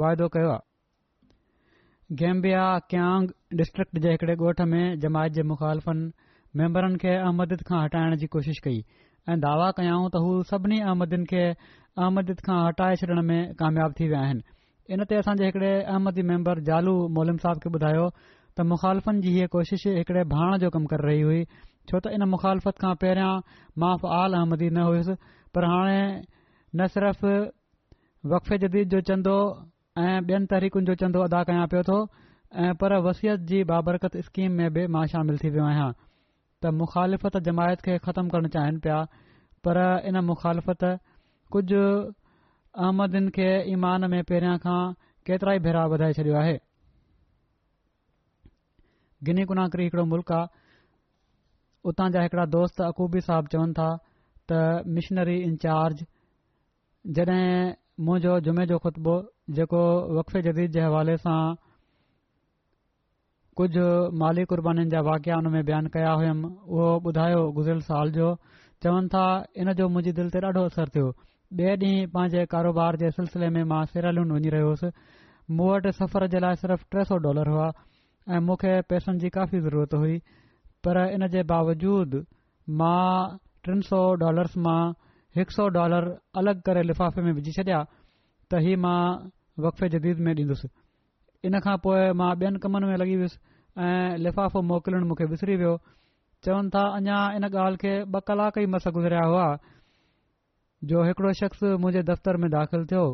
[0.00, 3.24] वाइदो कयो आहे गैम्बिया क्याग
[3.60, 6.02] डिस्ट्रिक्ट जे हिकड़े ॻोठ में जमायत जे मुखालफ़न
[6.60, 8.78] मेम्बरनि खे अहमद खां हटाइण जी कोशिशि कई
[9.32, 14.08] ऐं दावा कयाऊं त हू सभिनी अहमदन खे अहमद खां हटाए छॾण में कामयाब थी
[14.12, 14.44] विया आहिनि
[14.94, 19.52] इन ते असां हिकड़े अहमदी मेम्बर ज़ालू मोलिन साहिब खे ॿुधायो त मुखालिफ़न जी हीअ
[19.56, 21.44] कोशिश हिकड़े भाण जो कमु करे रही हुई
[21.90, 23.32] छो त इन मुख़ालफ़त खां पहिरियां
[23.82, 25.14] मां फल अहमदी न हुयुसि
[25.56, 27.24] पर हाणे न सिर्फ़
[28.34, 29.34] वक़फ़े जदीद जो चंदो
[30.04, 31.98] ऐं बि॒युनि तरीक़ुन जो चंदो अदा कयां पियो थो
[32.66, 37.40] ऐं पर वसियत जी बाबरकत स्कीम में बि मां शामिल थी वियो आहियां त मुख़ालिफ़त
[37.50, 39.00] जमायत खे ख़तमु करणु चाहिनि पिया
[39.68, 40.86] पर इन मुखालफ़त
[41.56, 44.78] कुझ अहमदन खे ईमान में पहिरियां खां
[45.30, 46.56] केतिरा ई भेराव वधाए छॾियो आहे
[51.90, 53.88] उतां जा हिकड़ा दोस्त अकूबी साहिब चवनि था
[54.50, 56.02] त मिशनरी इन्चार्ज
[57.18, 57.42] जॾहिं
[58.06, 59.14] मुंहिंजो जुमे जो खुतबो
[59.58, 59.82] जेको
[60.18, 61.40] वक़फ़े जदीद जे हवाले सां
[63.60, 63.86] कुझु
[64.22, 68.26] माली कुर्बानीुनि जा वाकिया हुन में बयान कया हुयमि उहो ॿुधायो गुज़िरियल साल जो
[68.86, 69.24] चवनि था
[69.64, 71.08] इन जो मुंहिंजी दिलि ते ॾाढो असर थियो
[71.54, 74.90] ॿिए ॾींहुं पंहिंजे कारोबार जे सिलसिले में मां सेरालून वञी रहियो हुयुसि
[75.58, 77.68] मूं वटि सफ़र जे लाइ सिर्फ़ टे सौ डॉलर हुआ
[78.36, 80.18] ऐं मूंखे पैसनि जी काफ़ी ज़रूरत हुई
[80.86, 82.10] पर इन जे बावजूद
[82.80, 84.82] मां टिन सौ डॉलर्स मां
[85.38, 86.04] हिकु सौ डॉलर
[86.42, 87.80] अलॻि करे लिफ़ाफ़े में विझी छॾिया
[88.50, 88.98] त हीउ मां
[89.64, 90.68] वक़फ़े जदीद में ॾींदुसि
[91.50, 93.38] इन खां पोइ मां ॿियनि कमनि में लॻी वियुसि
[93.88, 95.74] ऐं लिफ़ाफ़ो मोकिलणु मूंखे विसरी वियो
[96.46, 99.46] चवनि था अञा इन ॻाल्हि खे ॿ कलाक ई मस गुज़रिया हुआ
[100.90, 103.04] जो हिकड़ो शख्स मुंहिंजे दफ़्तर में दाख़िल थियो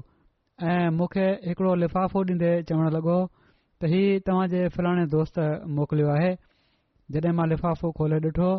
[0.76, 5.44] ऐं मूंखे हिकड़ो लिफ़ाफ़ो ॾींदे चवणु लॻो त हीउ तव्हां जे फलाणे दोस्त
[5.80, 6.32] मोकिलियो आहे
[7.10, 8.50] जॾहिं मां लिफ़ाफ़ो खोले ॾिठो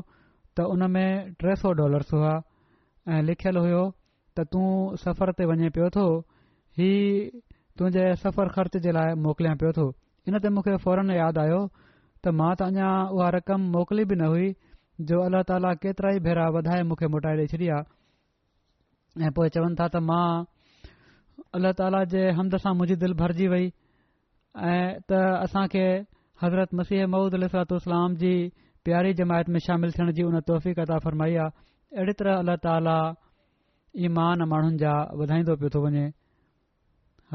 [0.56, 2.34] त उन में टे सौ डॉलर्स हुआ
[3.08, 3.84] ऐं लिखियलु हुयो
[4.38, 4.65] त तूं
[5.03, 6.03] सफ़र ते वञे पियो थो
[6.79, 6.89] ही
[7.77, 9.86] तुंहिंजे सफ़र ख़र्च जे लाइ मोकिलिया पियो थो
[10.27, 11.62] हिन ते मूंखे फौरन यादि आयो
[12.23, 14.47] त मां त अञां उहा रक़म मोकली बि न हुई
[15.10, 19.75] जो अल्ला ताला केतिरा ई भेरा वधाए मूंखे मोटाए ॾेई छॾी आहे ऐं पोइ चवनि
[19.79, 20.27] था त मां
[21.58, 23.71] अल्ला ताला जे हमद सां मुंहिंजी दिलि भरिजी वई
[24.73, 26.10] ऐं त
[26.43, 28.34] हज़रत मसीह मौद अल सलातो अम जी
[28.88, 32.95] प्यारी जमायत में शामिलु थियण जी उन तोहफ़ी कथा फरमाई आहे अहिड़ी तरह अल्लाह ताला
[34.08, 36.06] ईमान माण्हुनि जा वधाईंदो पियो थो वञे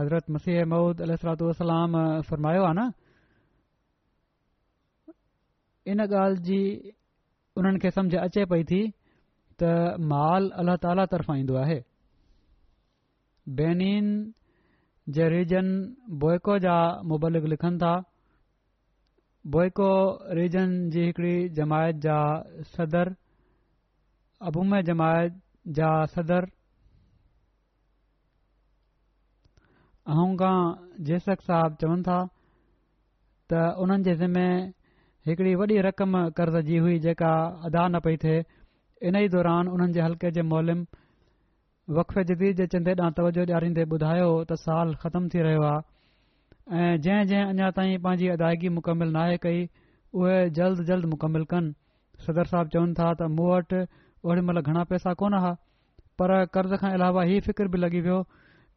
[0.01, 2.85] हज़रत मसीह मौदह फ़रमायो आहे न
[5.95, 6.61] इन ॻाल्हि जी
[7.61, 8.83] उन्हनि खे समझ अचे पई थी
[9.63, 11.79] त माल अलाह ताला तरफ़ां ईंदो आहे
[13.61, 14.05] बेनीन
[15.17, 15.67] जिजन
[16.25, 16.77] बोइको जा
[17.13, 17.95] मुबलिक लिखनि था
[19.55, 19.85] बोएको
[20.37, 22.15] रीजन जी हिकिड़ी जमायत जा
[22.73, 23.15] सदर
[24.51, 25.39] अबूमे जमायत
[25.79, 26.49] जा सदर
[30.17, 30.51] आहोंगा
[31.11, 32.19] जेसक साहिब चवनि था
[33.53, 34.45] त उन्हनि जे ज़िमे
[35.31, 37.33] हिकिड़ी वॾी रक़म कर्ज़ जी हुई जेका
[37.71, 38.45] अदा न पई थिए
[39.09, 40.87] इन ई दौरान उन्हनि जे हल्के जे मोलिम
[42.01, 45.87] वक़फ़ जदीद जे चंदे ॾांहुं तवजो ॾियारींदे ॿुधायो त साल ख़तम थी रहियो आहे
[46.69, 49.61] ऐं जंहिं जंहिं अञा ताईं पंहिंजी अदायगी मुकमल नाहे कई
[50.13, 51.73] उहे जल्द जल्द मुकमल कनि
[52.25, 53.79] सदर साहिब चवनि था त मूं वटि
[54.25, 55.53] ओॾी महिल घणा पैसा कोन हा
[56.21, 58.17] पर कर्ज़ खां अलावा हीउ फिकर बि लॻी वियो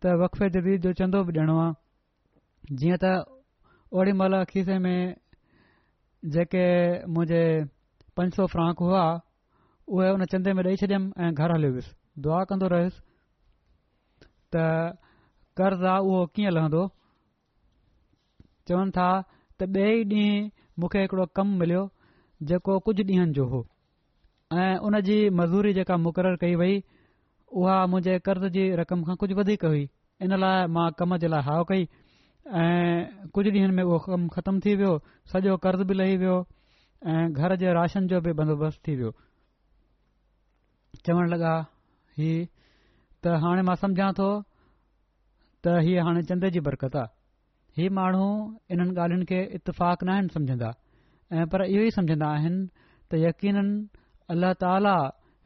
[0.03, 3.11] त वक़फ़े जे वीच जो चंदो बि ॾियणो आहे जीअं त
[3.91, 5.15] ओड़ी महिल खीसे में
[6.37, 6.63] जेके
[7.17, 7.43] मुंहिंजे
[8.17, 9.03] पंज सौ फ्रांक हुआ
[9.97, 14.25] उहे हुन चंदे में ॾेई छॾियुमि ऐं घर हलियो हुयुसि दुआ कंदो रहियुसि
[14.55, 14.65] त
[15.69, 16.87] आहे उहो कीअं लहंदो
[18.69, 19.05] चवनि था
[19.59, 20.49] त ॿिए ई ॾींहुं
[20.81, 21.81] मूंखे हिकड़ो कमु मिलियो
[22.49, 23.61] जेको कुझु ॾींहनि जो हो
[24.61, 26.75] ऐं उन जी मज़ूरी जेका मुक़ररु कई वई
[27.61, 29.83] उहा मुंहिंजे कर्ज़ जी रक़म खां कुझु वधीक हुई
[30.27, 31.87] इन लाइ मां कम जे लाइ हाउ कई
[32.61, 34.93] ऐं कुझु ॾींहनि में उहो कमु ख़तम थी वियो
[35.33, 36.37] सॼो कर्ज़ बि लही वियो
[37.13, 39.11] ऐं घर जे राशन जो बि बंदोबस्त थी वियो
[41.07, 41.53] चवण लॻा
[42.21, 42.31] ही
[43.23, 44.29] त हाणे मां सम्झा थो
[45.65, 47.19] त हीअ हाणे चंद जी बरकत आहे
[47.77, 48.25] ही माण्हू
[48.73, 50.69] इन्हनि ॻाल्हियुनि खे इतफ़ाक़ न आहिनि समुझंदा
[51.39, 52.65] ऐं पर इहो ई सम्झंदा आहिनि
[53.11, 53.57] त यकीन
[54.33, 54.95] अल्ला ताला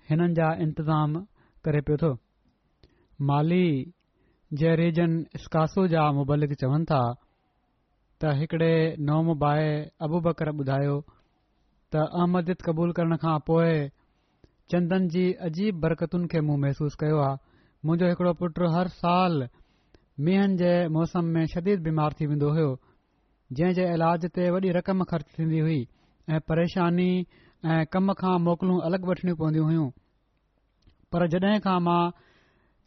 [0.10, 1.20] हिननि जा इंतज़ाम
[1.66, 2.10] करे पियो थो
[3.30, 3.64] माली
[4.62, 7.02] जहरीजन स्कासू जा मुबालिक चवनि था
[8.22, 8.74] त हिकड़े
[9.10, 9.68] नौम बाए
[10.10, 10.96] अबूबकर ॿुधायो
[11.94, 13.72] त अहमदत क़बूल करण खां पोइ
[14.74, 17.38] चंदन जी अजीब बरकतुनि खे मुंहुं महसूसु कयो आहे
[17.86, 19.42] मुंहिंजो हिकड़ो पुटु हर साल
[20.24, 22.68] मींहनि जे मौसम में शदीद बीमार थी वेंदो हो
[23.58, 25.82] जंहिं जे इलाज ते वॾी रक़म ख़र्च थीन्दी हुई
[26.30, 27.08] ऐं परेशानी
[27.66, 29.90] ऐं कम खां मोकलूं अलगि॒ वठणियूं पवन्दी हुयूं
[31.12, 32.00] पर जड॒हिं खां मां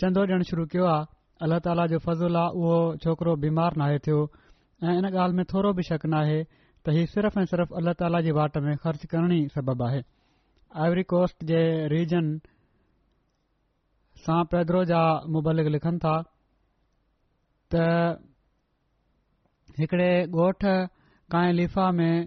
[0.00, 0.96] चंदो ॾिण शुरू कयो आ
[1.46, 4.24] अलाह ताला जो फज़ुल आहे उहो छोकिरो बीमार नाहे थियो
[4.88, 8.20] ऐं इन ॻाल्हि में थोरो बि शक नाहे त हीउ सिर्फ़ ऐं सिर्फ़ अलाह ताला
[8.28, 11.62] जी वाट में ख़र्च करण करणी सबबु आहे कोस्ट जे
[11.96, 12.34] रीजन
[14.26, 15.04] सां पैदरो जा
[15.38, 16.16] मुबलिक लिखनि था
[17.74, 18.20] त
[19.81, 20.64] हिकड़े ॻोठ
[21.33, 22.26] कांइ लिफ़ा में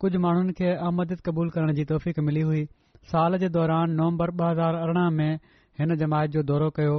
[0.00, 2.62] कुझु माण्हुनि खे अहमद क़बूल करण जी तौफ़ मिली हुई
[3.10, 6.94] साल जे दौरानि नवंबर ॿ हज़ार अरिड़ह में हिन जमायत जो दौरो कयो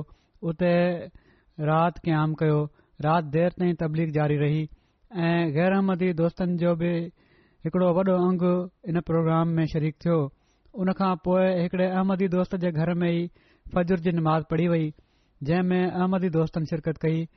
[0.53, 0.71] उते
[1.71, 2.59] राति क़याम कयो
[3.07, 4.61] राति देरि ताईं तबलीख जारी रही
[5.29, 6.93] ऐं ग़ैर अहमदी दोस्तनि जो बि
[7.67, 8.53] हिकड़ो वॾो अंगु
[8.93, 10.19] इन प्रोग्राम में शरीक थियो
[10.83, 13.19] उन खां पोइ हिकड़े अहमदी दोस्त जे घर में ई
[13.75, 14.89] फजुर जी निमाज़ पढ़ी वई
[15.49, 17.27] जंहिंमें अहमदी दोस्तनि शिरकत कई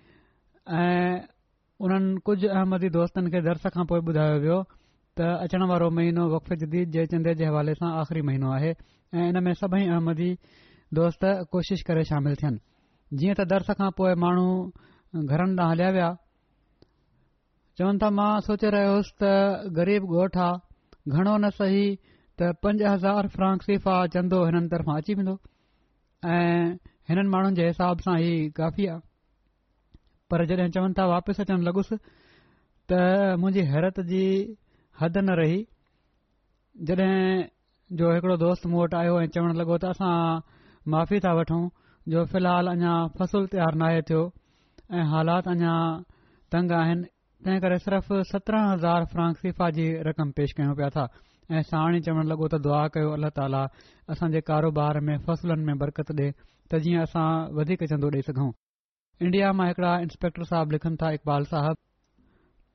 [0.70, 1.20] ऐं
[1.82, 4.58] उन्हनि कुझु अहमदी दोस्तनि खे दर्स खां पोइ ॿुधायो वियो
[5.18, 8.70] त अचण वारो महीनो वकफे जदीद जे चंदे जे हवाले सां आख़िरी महीनो आहे
[9.10, 10.30] ऐं इन में सभई अहमदी
[11.00, 12.60] दोस्त कोशिश करे शामिल थियनि
[13.18, 16.14] जीअं त दर्स खां पोइ माण्हू घरनि तां हलिया विया
[17.82, 21.84] चवनि था मां सोचे रहियो हुयुसि त ग़रीब ॻोठु आहे घणो न सही
[22.38, 25.38] त पंज हज़ार फ्रांक सिफ़ा चंदो हिननि तर्फ़ां अची वेंदो
[26.34, 26.66] ऐं
[27.12, 29.06] हिननि माण्हुनि जे हिसाब सां ही काफ़ी आहे
[30.32, 31.96] पर जॾहिं चवनि था वापसि अचण लॻुसि
[32.90, 33.00] त
[33.40, 34.20] मुंहिंजी हैरत जी
[35.00, 35.58] हद न रही
[36.90, 37.16] जॾहिं
[38.00, 41.60] जो हिकड़ो दोस्त मूं वटि आयो ऐं चवण लॻो त असां माफ़ी था वठूं
[42.14, 44.22] जो फ़िलहालु अञा फसल तयारु नाहे थियो
[45.00, 45.74] ऐं हालात अञा
[46.56, 47.06] तंग आहिनि
[47.44, 51.04] तंहिं करे सिर्फ़ सत्रहं हज़ार फ्रांकीफ़ा जी रक़म पेश कयूं पिया था
[51.52, 53.62] ऐं सावणी चवण लॻो त दुआ कयो अल्ला ताला
[54.16, 56.28] असांजे कारोबार में फसलनि में बरक़त ॾे
[56.72, 57.28] त जीअं असां
[57.60, 58.50] वधीक चंदो ॾेई सघूं
[59.20, 61.76] इंडिया मां हिकड़ा इंस्पेक्टर साहब लिखनि था इकबाल साहब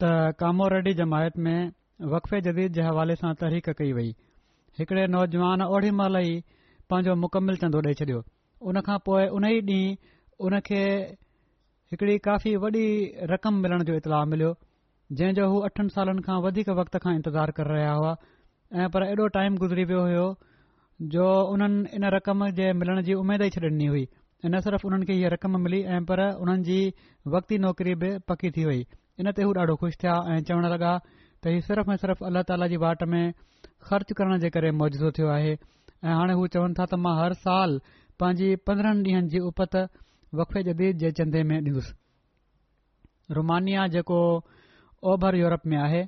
[0.04, 1.72] त कामोरेड्डी जमायत में
[2.14, 4.12] वक़फ़े जदीद जे हवाले सां तहरीक कई वई
[4.80, 6.42] हिकड़े नौजवान ओढी महिल ई
[6.94, 8.24] पंहिंजो मुकमिल चंदो ॾेई छडि॒यो
[8.74, 10.84] उन खां पोइ उन ई ॾींहुं उन खे
[11.94, 12.86] हिकड़ी काफ़ी वॾी
[13.34, 14.54] रक़म मिलण जो इतलाउ मिलियो
[15.20, 18.16] जंहिं जो हू अठनि सालनि खां वधीक वक़्त खां इंतज़ार करे रहिया हुआ
[18.86, 20.30] ऐं पर एॾो टाइम गुज़री वियो हो
[21.16, 24.08] जो उन्हनि इन रक़म जे मिलण जी उमेद ई छॾे हुई
[24.46, 26.80] ऐं न सिर्फ़ु उन्हनि खे हीअ रक़म मिली ऐं पर उन्हनि जी
[27.34, 28.82] वकती नौकरी बि पकी थी वई
[29.20, 30.92] इनते हू ॾाढो खु़शि थिया ऐं चवण लॻा
[31.42, 33.34] त हीउ सिर्फ़ु ऐं सिर्फ़ु अल्ला ताला जी वाट में
[33.90, 37.34] ख़र्च करण जे करे मौजूदो थियो आहे ऐ हाणे हू चवनि था त मां हर
[37.48, 37.76] साल
[38.20, 39.84] पंहिंजी पंद्रहनि ॾींहनि जी उपति
[40.42, 44.20] वकफे जदीद जे चंदे में डि॒युसि रोमानिया जेको
[45.14, 46.06] ओभर यूरोप में आहे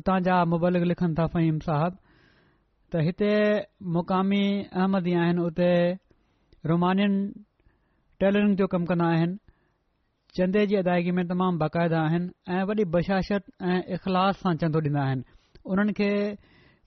[0.00, 2.02] उतां जा मुबलिक लिखनि था फ़हीम साहिब
[2.92, 3.32] त हिते
[3.96, 5.16] मुक़ामी अहमदी
[5.50, 5.72] उते
[6.74, 7.20] रोमानियन
[8.22, 9.36] टेलरिंग जो कमु कंदा आहिनि
[10.36, 15.02] चंदे जी अदागी में तमामु बाक़ाइदा आहिनि ऐं वॾी बशासत ऐं इख़लाफ़ सां चंदो ॾींदा
[15.02, 15.24] आहिनि
[15.72, 16.08] उन्हनि खे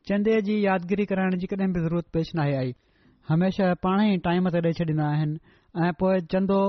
[0.09, 2.69] चंदो जी यादगिरी करण जी कॾहिं बि ज़रूरत पेश नाहे आई
[3.31, 5.55] हमेशा पाण ई टाइम ते ॾेई छॾीन्दा आहिनि
[5.87, 6.59] ऐं पोए चंदो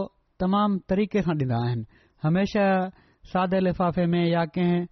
[0.44, 1.86] तमामु तरीक़े सां ॾींदा आहिनि
[2.28, 2.72] हमेशह
[3.36, 4.82] सादे लिफ़ाफ़े में या कंहिं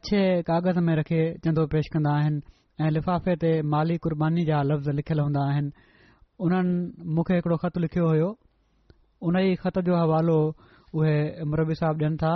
[0.00, 0.22] अछे
[0.54, 2.40] कागज़ में रखे चंदो पेश कन्दा आहिनि
[2.86, 5.94] ऐं लिफ़ाफ़े ते माली कुर्बानी जा लफ़्ज़ लिखियलु हूंदा आहिनि
[6.46, 6.76] उन्हनि
[7.18, 8.34] मूंखे हिकिड़ो ख़तु लिखियो
[9.24, 10.38] उन ई ख़त जो हवालो
[10.94, 11.18] उहे
[11.50, 12.32] मरबी साहब ॾियनि था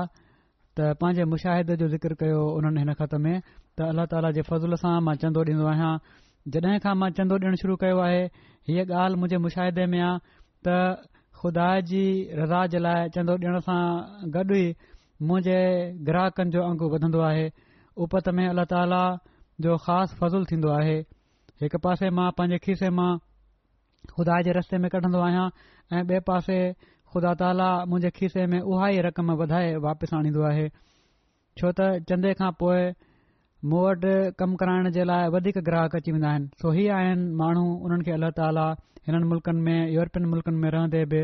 [0.77, 4.73] त पंहिंजे मुशाहिदे जो ज़िक्र कयो उन्हनि हिन ख़त में त अल्ला ताला जे फज़ल
[4.83, 5.93] सां मां चंदो ॾींदो आहियां
[6.57, 8.25] जॾहिं खां मां चंदो ॾियणु शुरू कयो आहे
[8.69, 10.19] हीअ ॻाल्हि मुंहिंजे मुशाहिदे में आहे
[10.67, 10.77] त
[11.43, 12.05] ख़ुदा जी
[12.41, 13.81] रज़ा जे लाइ चंदो ॾियण सां
[14.37, 14.67] गॾु ई
[15.29, 15.59] मुंहिंजे
[16.09, 17.49] ग्राहकनि जो अंगु वधंदो आहे
[18.09, 19.03] उपत में अल्ला ताला
[19.65, 20.97] जो ख़ासि फज़लु थींदो आहे
[21.65, 23.13] हिकु पासे मां पंहिंजे खीसे मां
[24.17, 25.47] खु़दा जे रस्ते में कढन्दो आहियां
[25.97, 26.59] ऐं ॿिए पासे
[27.13, 30.67] खुदा ताला मुंहिंजे खीसे में उहा ई रक़म वधाए वापसि आणींदो आहे
[31.59, 32.83] छो त चंदे खां पोइ
[33.71, 37.65] मूं वटि कमु कराइण जे लाइ वधीक ग्राहक अची वेंदा आहिनि सो ही आहिनि माण्हू
[37.87, 38.67] उन्हनि खे अल्ला ताला
[39.09, 41.21] हिननि मुल्क़नि में यूरोपियन मुल्क़नि में रहंदे बि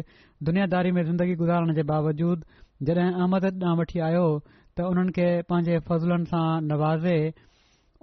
[0.51, 2.45] दुनियादारी में ज़िंदगी गुजारण जे बावजूद
[2.91, 7.17] जड॒हिं अहमद ॾांहुं वठी आयो त उन्हनि खे पंहिंजे फज़लनि सां नवाज़े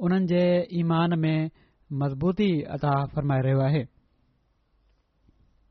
[0.07, 0.43] उन्हनि
[0.83, 1.37] ईमान में
[2.03, 3.83] मज़बूती अता फरमाए रहियो आहे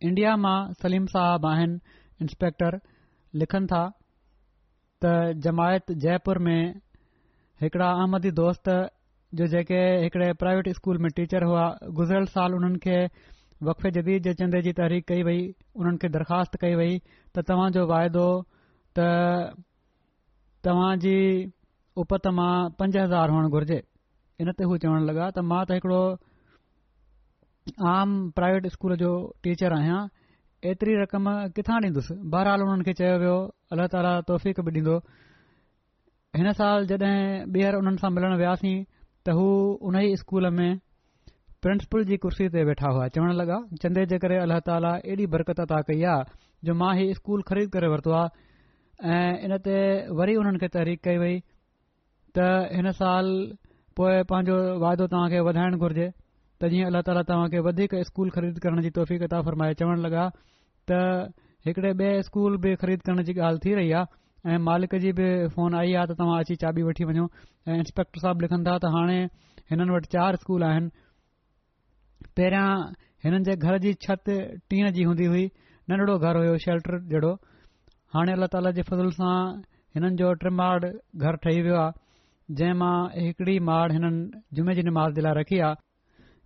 [0.08, 2.78] इंडिया मां सलीम साहब आहिनि इंस्पेक्टर
[3.42, 3.80] लिखनि था
[5.04, 5.12] त
[5.44, 6.62] जमायत जयपुर में
[7.64, 8.70] हिकड़ा अहमदी दोस्त
[9.40, 11.66] जो जेके हिकिड़े प्राइवेट स्कूल में टीचर हुआ
[12.00, 12.96] गुज़िरियल साल उन्हनि खे
[13.68, 15.40] वक़े जदीद जे चंदे जी तहरीक कई वई
[15.82, 18.26] उन्हनि खे दरख़्वास्त कई वई त तव्हां जो वाइदो
[18.98, 19.06] त
[20.68, 21.14] तव्हां जी
[22.04, 23.80] उपत मां पंज हज़ार हुअण घुर्जे
[24.46, 26.02] इन ते हू चवण लॻा त मां त हिकड़ो
[27.94, 29.10] आम प्राइवेट स्कूल जो
[29.42, 29.98] टीचर आहियां
[30.70, 33.36] एतिरी रक़म किथां ॾींदुसि बहरहाल हुननि खे चयो वियो
[33.74, 34.96] अलाह ताला तौफ़ बि ॾींदो
[36.40, 37.12] हिन साल जॾहिं
[37.56, 39.46] ॿीहर हुननि सां मिलण वियासीं त हू
[39.82, 40.78] हुन ई स्कूल में
[41.66, 45.60] प्रिंसिपल जी कुर्सी ते वेठा हुआ चवण लॻा चंदे जे करे अलाह ताला ऐॾी बरकत
[45.66, 49.76] अदा कई आहे जो मां हीउ स्कूल ख़रीद करे वरितो आहे ऐं इन ते
[50.22, 51.38] वरी हुननि खे तहरीक कई वई
[52.38, 52.48] त
[52.80, 53.32] हिन साल
[54.00, 56.10] पोइ पंहिंजो वाइदो तव्हां खे वधाइण घुर्जे
[56.62, 60.24] त जीअं अलाह ताला तव्हांखे वधीक स्कूल ख़रीद करण जी तोहफ़ी ता फरमाए चवण लॻा
[60.90, 60.98] त
[61.68, 64.06] हिकिड़े ॿिए स्कूल बि ख़रीद करण जी ॻाल्हि थी रही आहे
[64.54, 67.26] ऐं मालिक जी बि फोन आई आहे त तव्हां अची चाबी वठी वञो
[67.68, 69.18] ऐं इंस्पेक्टर साहब लिखनि था त हाणे
[69.74, 70.94] हिननि वटि चार स्कूल आहिनि
[72.36, 72.66] पहिरियां
[73.26, 74.32] हिननि जे घर जी छत
[74.70, 75.44] टीन जी हूंदी हुई
[75.92, 77.32] नंढड़ो घर हुयो शेल्टर जहिड़ो
[78.16, 79.36] हाणे अलाह ताला जे फज़ल सां
[79.98, 82.00] हिननि जो टे माड़ घरु ठही वियो आहे
[82.62, 84.28] जंहिं मां हिकिड़ी माड़ हिननि
[84.60, 85.86] जुमे जी निमाज़ जे लाइ रखी आहे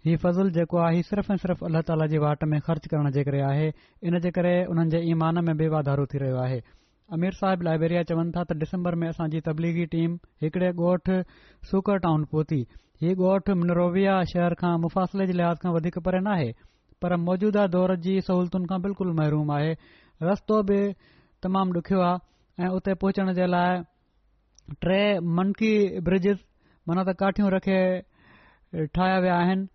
[0.06, 3.22] ही फज़लु जेको आहे सिर्फ़ ऐं सिर्फ़ु अल्ला ताला जे वाट में ख़र्च करण जे
[3.26, 3.66] करे आहे
[4.06, 6.58] इन जे करे उन्हनि जे ईमान में बि वाधारो थी रहियो आहे
[7.16, 11.22] आमीर साहिब लाइब्रेरीया चवनि था त डिसम्बर में असांजी तबलीगी टीम हिकड़े ॻोठु
[11.70, 12.60] सुकर टाउन पहुती
[13.02, 16.52] हीउ ॻोठ मिनरोविया शहर खां मुफ़ासिले जे लिहाज़ खां वधीक परे न आहे
[17.02, 19.76] पर मौजूदा दौर जी सहूलतुनि खां बिल्कुलु महरुम आहे
[20.22, 20.80] रस्तो बि
[21.46, 23.82] तमामु ॾुखियो आहे ऐं उते पहुचण जे लाइ
[24.84, 25.04] टे
[25.40, 25.72] मनकी
[26.10, 26.38] ब्रिजिस
[26.88, 29.68] माना त काठियूं रखे ठाहिया विया आहिनि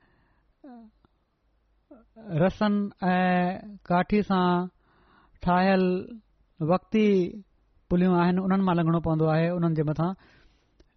[2.41, 2.73] रसन
[3.03, 4.45] ऐं काठी सां
[5.45, 5.83] ठाहियल
[6.71, 7.05] वकती
[7.89, 10.09] पुलियूं आहिनि उन्हनि मां लंघणो पवंदो आहे उन्हनि जे मथां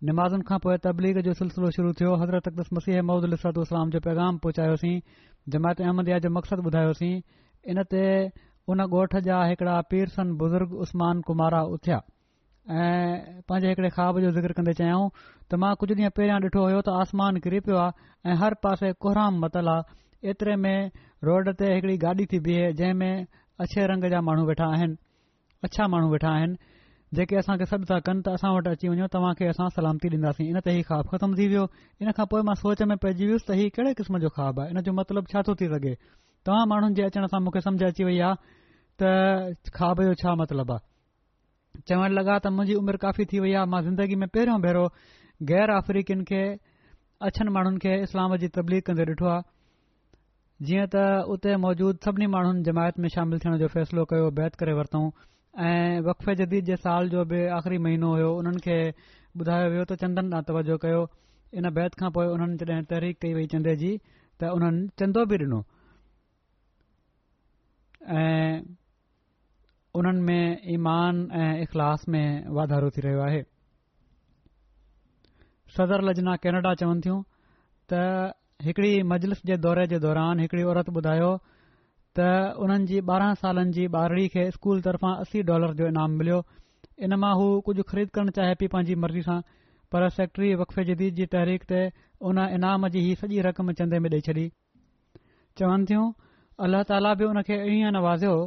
[0.09, 3.37] निमाज़न खां पोइ तबलीग जो सिलसिलो शुरू थियो हज़रत अकदस मसीह महूदल
[3.67, 4.97] इस्लाम जो पैगाम पहुचायोसीं
[5.57, 7.15] जमायत अहमद जो मक़सदु ॿुधायोसीं
[7.75, 8.03] इनते
[8.75, 14.53] उन ॻोठ जा हिकिड़ा पीरसन बुज़ुर्ग उस्मान कुमारा उथिया ऐं पंहिंजे हिकड़े ख़्वाब जो ज़िक्र
[14.61, 18.37] कंदे चाहियऊं त मां कुझु ॾींहं पहिरियां ॾिठो हो त आसमान किरी पियो आहे ऐं
[18.45, 19.83] हर पासे कोहराम मतल आहे
[20.33, 20.77] एतिरे में
[21.29, 23.27] रोड ते हिकड़ी गाॾी थी बीहे जंहिं में
[23.65, 24.97] अछे रंग जा माण्हू वेठा आहिनि
[25.69, 26.57] अछा माण्हू वेठा आहिनि
[27.17, 30.59] जेके असांखे सॾु था कनि त असां वटि अची वञो तव्हांखे असां सलामती ॾींदासीं इन
[30.65, 31.65] ते ई ख़्वाबु ख़तम थी वियो
[32.03, 34.71] इन खां पोइ मां सोच में पइजी वियुसि त हीउ कहिड़े क़िस्म जो ख्वाबु आहे
[34.75, 35.95] इन जो मतिलबु छा थो थी सघे
[36.49, 38.35] तव्हां माण्हुनि जे अचण सां मूंखे समुझ अची वई आहे
[38.99, 43.71] त ख्वाब जो छा मतिलबु आहे चवण लॻा त मुंहिंजी उमिरि काफ़ी थी वई आहे
[43.77, 44.85] मां ज़िंदगी में पहिरियों भेरो
[45.53, 46.43] ग़ैर अफ्रीकन खे
[47.29, 49.43] अछनि माण्हुनि खे इस्लाम जी तबलीग कंदे ॾिठो आहे
[50.63, 50.95] जीअं त
[51.35, 55.01] उते मौजूद सभिनी माण्हुनि जमायत में शामिलु थियण जो फ़ैसिलो कयो बैत करे वरितो
[55.59, 58.77] ऐं वक़फ़े जदीद जे साल जो बि आख़िरी महीनो हो उन्हनि खे
[59.41, 61.01] ॿुधायो वियो त चंदन नातवजो कयो
[61.59, 63.91] इन बैत खां पोइ उन्हनि जड॒हिं तहरीक कई वई चंदे जी
[64.39, 65.61] त उन्हनि चंदो बि डि॒नो
[68.23, 68.63] ऐं
[70.03, 72.27] उन्हनि में ईमान ऐं इख़लास में
[72.61, 73.43] वाधारो थी रहियो आहे
[75.79, 77.21] सदर लजना कैनेडा चवनि थियूं
[77.93, 78.03] त
[78.65, 81.31] हिकड़ी मजलिस जे दौरे जे दौरान हिकड़ी औरत ॿुधायो
[82.19, 82.27] त
[82.65, 86.37] उन्हनि जी ॿारहं सालनि जी ॿारड़ी खे स्कूल तरफ़ां असी डॉलर जो इनाम मिलियो
[87.09, 89.39] इन मां हू कुझु ख़रीद करणु चाहे पई पंहिंजी मर्ज़ी सां
[89.95, 91.81] पर सेक्टरी वकफे जदीद जी तहरीक ते
[92.31, 94.47] उन ईनाम जी सॼी रक़म चंदे में ॾेई छॾी
[95.63, 96.07] चवन थियूं
[96.69, 98.39] अल्लाह ताला बि उन खे ईअं नवाज़ियो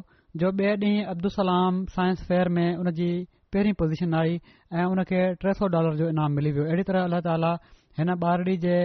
[0.44, 3.12] जो ॿिए ॾींहुं अब्दुल सलाम सांस फेयर में उन जी
[3.58, 7.24] पहिरीं पोज़ीशन आई ऐं उनखे टे सौ डॉलर जो इनाम मिली वियो अहिड़ी तरह अल्लाह
[7.30, 7.54] ताला
[8.02, 8.80] हिन ॿारड़ी जे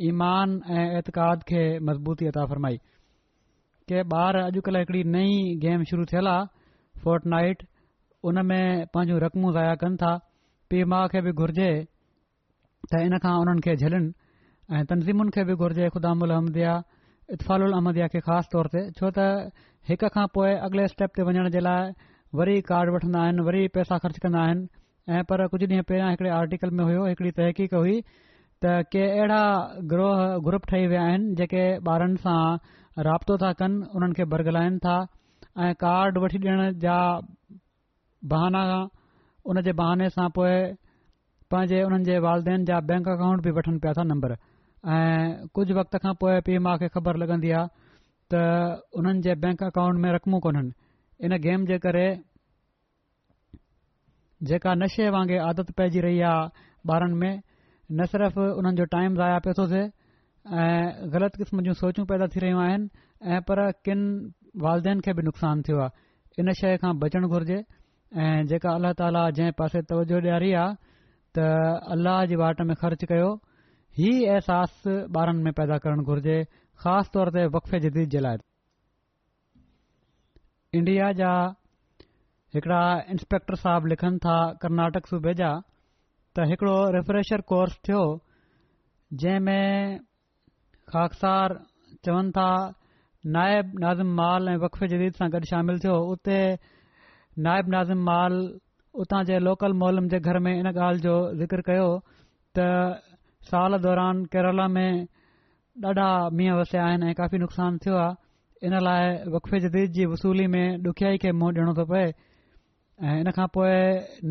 [0.00, 2.76] ईमान ऐं ऐताद खे मज़बूती अता फ़रमाई
[3.92, 5.34] के ॿार अॼुकल्ह हिकड़ी नई
[5.64, 7.62] गेम शुरू थियल आहे फोर्ट नाइट
[8.30, 10.14] उन में पांजू रक़मूं ज़ाया कनि था
[10.70, 11.70] पीउ माउ खे बि घुर्जे
[12.92, 14.08] त इन खां उन्हनि खे झलनि
[14.76, 16.72] ऐ तनज़ीमुनि खे बि घुर्जे ख़ुदाम उल अहमदया
[17.36, 19.54] इतफ़ालल अहमदिया खे ख़ासि तौर ते छो त
[19.92, 21.92] हिक खां पोइ अॻिले स्टेप ते वञण जे लाइ
[22.40, 24.68] वरी कार्ड वठंदा आहिनि वरी पैसा ख़र्च कंदा आहिनि
[25.14, 28.00] ऐ पर कुझु ॾींहं पहिरां हिकड़े आर्टिकल में हुयो हिकड़ी तहक़ीक़ हुई
[28.62, 29.42] त के अहिड़ा
[30.46, 34.94] ग्रुप ठही विया आहिनि जेके ॿारनि सां राब्तो था कनि उन्हनि खे बरगलाइनि था
[35.62, 36.98] ऐं कार्ड वठी ॾियण जा
[38.34, 38.62] बहाना
[39.50, 40.54] उन जे बहाने सां पोए
[41.54, 44.36] पंहिंजे उन्हनि जे वालदेन जा बैंक अकाउंट बि वठनि पिया था नंबर
[44.94, 47.74] ऐं कुझु वक़्त खां पोइ पीउ माउ खे ख़बर लॻंदी आहे
[48.32, 48.48] त
[49.02, 50.72] उन्हनि जे बैंक अकाउंट में रक़मूं कोन्हनि
[51.26, 52.06] इन गेम जे करे
[54.52, 57.32] जेका नशे वांगुर आदत पइजी रही आहे ॿारनि में
[57.92, 59.84] न सिर्फ़ उन्हनि जो टाइम ज़ाया पियो थो थिए
[60.48, 65.22] ऐं ग़लति क़िस्म जूं सोचूं पैदा थी रहियूं आहिनि ऐं पर किनि वालदेन खे बि
[65.28, 67.58] नुक़सान थियो आहे इन शइ खां बचणु घुर्जे
[68.24, 70.74] ऐं जेका अल्ला ताला जंहिं पासे तवजो ॾियारी आहे
[71.36, 71.46] त
[71.94, 73.28] अल्लाह जे वाट में ख़र्च कयो
[74.06, 74.86] ई अहसास
[75.24, 76.36] ॿारनि में पैदा करणु घुर्जे
[76.84, 78.46] ख़ासि तौर ते वकफ़े जदीद जे लाइ
[80.80, 81.32] इंडिया जा
[82.56, 82.80] हिकड़ा
[83.16, 85.52] इंस्पेक्टर साहिबु लिखनि था कर्नाटक सूबे जा
[86.38, 88.02] त हिकड़ो रेफ्रेशर कोर्स थियो
[89.22, 89.98] जंहिं में
[90.92, 91.54] ख़ासि सार
[92.06, 92.46] चवनि था
[93.34, 96.38] नायब नाज़िम माल ऐं वकफ़े जदीद सां गॾु शामिल थियो उते
[97.48, 98.34] नायब नाज़िम माल
[99.04, 101.90] उतां जे लोकल मोहलम जे घर में इन ॻाल्हि जो ज़िक्र कयो
[102.56, 102.66] त
[103.52, 104.90] साल दौरान केरला में
[105.90, 106.08] ॾाढा
[106.40, 109.04] मींहं वसिया आहिनि ऐं काफ़ी नुक़सानु थियो आहे इन लाइ
[109.36, 112.06] वकफ़े जदीद जी वसूली में ॾुखियाई खे मुंहुं ॾियणो थो पए
[113.10, 113.70] ऐं इन खां पोइ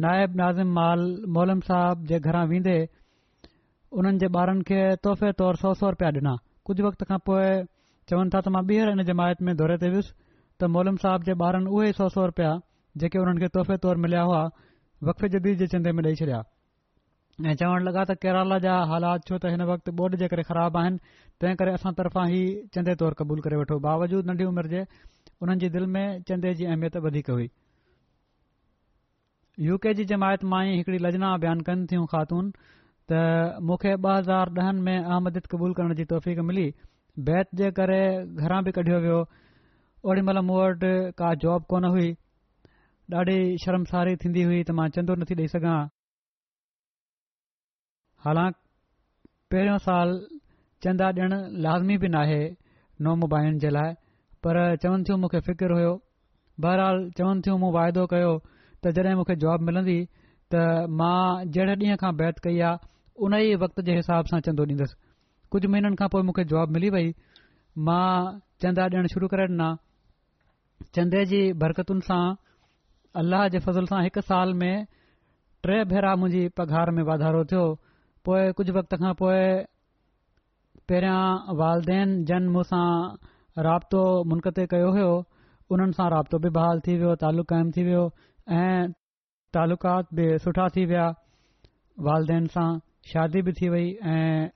[0.04, 1.02] नायब नाज़िम माल
[1.38, 2.76] मौलम साहिब जे घरां वेंदे
[4.00, 6.32] उन्हनि जे ॿारनि खे तोहफ़े तौरु सौ सौ रुपया ॾिना
[6.70, 7.50] कुझु वक़्त खां पोइ
[8.12, 11.36] चवनि था त मां ॿीहर इन जमायत में दौरे ते वियुसि त मौलम साहिब जे
[11.48, 12.52] ॿारनि उहे सौ सौ रुपिया
[13.04, 14.40] जेके उन्हनि खे तोहफ़े तौरु मिलिया हुआ
[15.12, 16.40] वफ़े जदी जे चंदे में ॾेई छॾिया
[17.48, 20.78] ऐं चवणु लॻा त केराला जा हालात छो त हिन वक़्तु ॿोर्ड जे करे ख़राब
[20.84, 24.86] आहिनि तंहिं करे असां तर्फ़ां ई चंदे तौरु क़बूल करे वेठो बावजूदु नंढी उमिरि जे
[24.86, 27.50] उन्हनि जी दिलि में चंदे जी अहमियत वधीक हुई
[29.60, 32.52] यूके के जी जमायत मां ई हिकड़ी लजना अभ्यानु कनि थियूं ख़ातून
[33.12, 33.24] त
[33.70, 36.64] मूंखे ॿ हज़ार ॾहनि में अहमदित क़बूल करण जी तौफ़ मिली
[37.30, 37.98] बैत जे करे
[38.44, 39.18] घरां बि कढियो वियो
[40.12, 40.92] ओॾी महिल मूं वटि
[41.22, 42.08] का जॉब कोन हुई
[43.22, 45.76] ॾाढी शर्मसारी थींदी हुई त मां चंदो नथी ॾेई सघां
[48.28, 48.60] हालांकि
[49.56, 50.16] पहिरियों साल
[50.88, 52.40] चंदा ॾिणु लाज़मी बि नाहे
[53.10, 53.94] नओमोबाइल जे लाइ
[54.48, 55.94] पर चवनि थियूं मूंखे फ़िक्र हुयो
[56.68, 58.34] बहरहाल चवनि थियूं मूं वाइदो कयो
[58.84, 59.98] त जॾहिं मूंखे जॉब मिलंदी
[60.54, 60.62] त
[61.00, 62.90] मां जहिड़े ॾींहं खां बैत कई आहे
[63.26, 64.96] उन ई वक़्त जे हिसाब सां चंदो ॾींदुसि
[65.56, 67.12] कुझु महीननि खां पोइ मूंखे जॉब मिली वई
[67.90, 68.10] मां
[68.66, 69.68] चंदा ॾियणु शुरू करे ॾिना
[70.98, 72.22] चंदे जी बरकतुनि सां
[73.24, 74.74] अलाह जे फज़ल सां हिकु साल में
[75.68, 77.64] टे भेरा मुंहिंजी पघार में वाधारो थियो
[78.30, 79.44] पोइ कुझु वक़्त खां पोइ
[80.92, 81.22] पहिरियां
[81.62, 82.66] वालदेन जन मूं
[83.70, 84.04] राब्तो
[84.34, 85.06] मुनक़ते कयो हो
[85.76, 88.04] उन्हनि सां राब्तो बि बहाल थी वियो तालुक़ु थी वियो
[88.60, 88.92] ऐं
[89.54, 91.04] तालुकात बि सुठा थी विया
[92.08, 92.70] वालदेन सां
[93.12, 94.50] शादी बि थी वई ऐं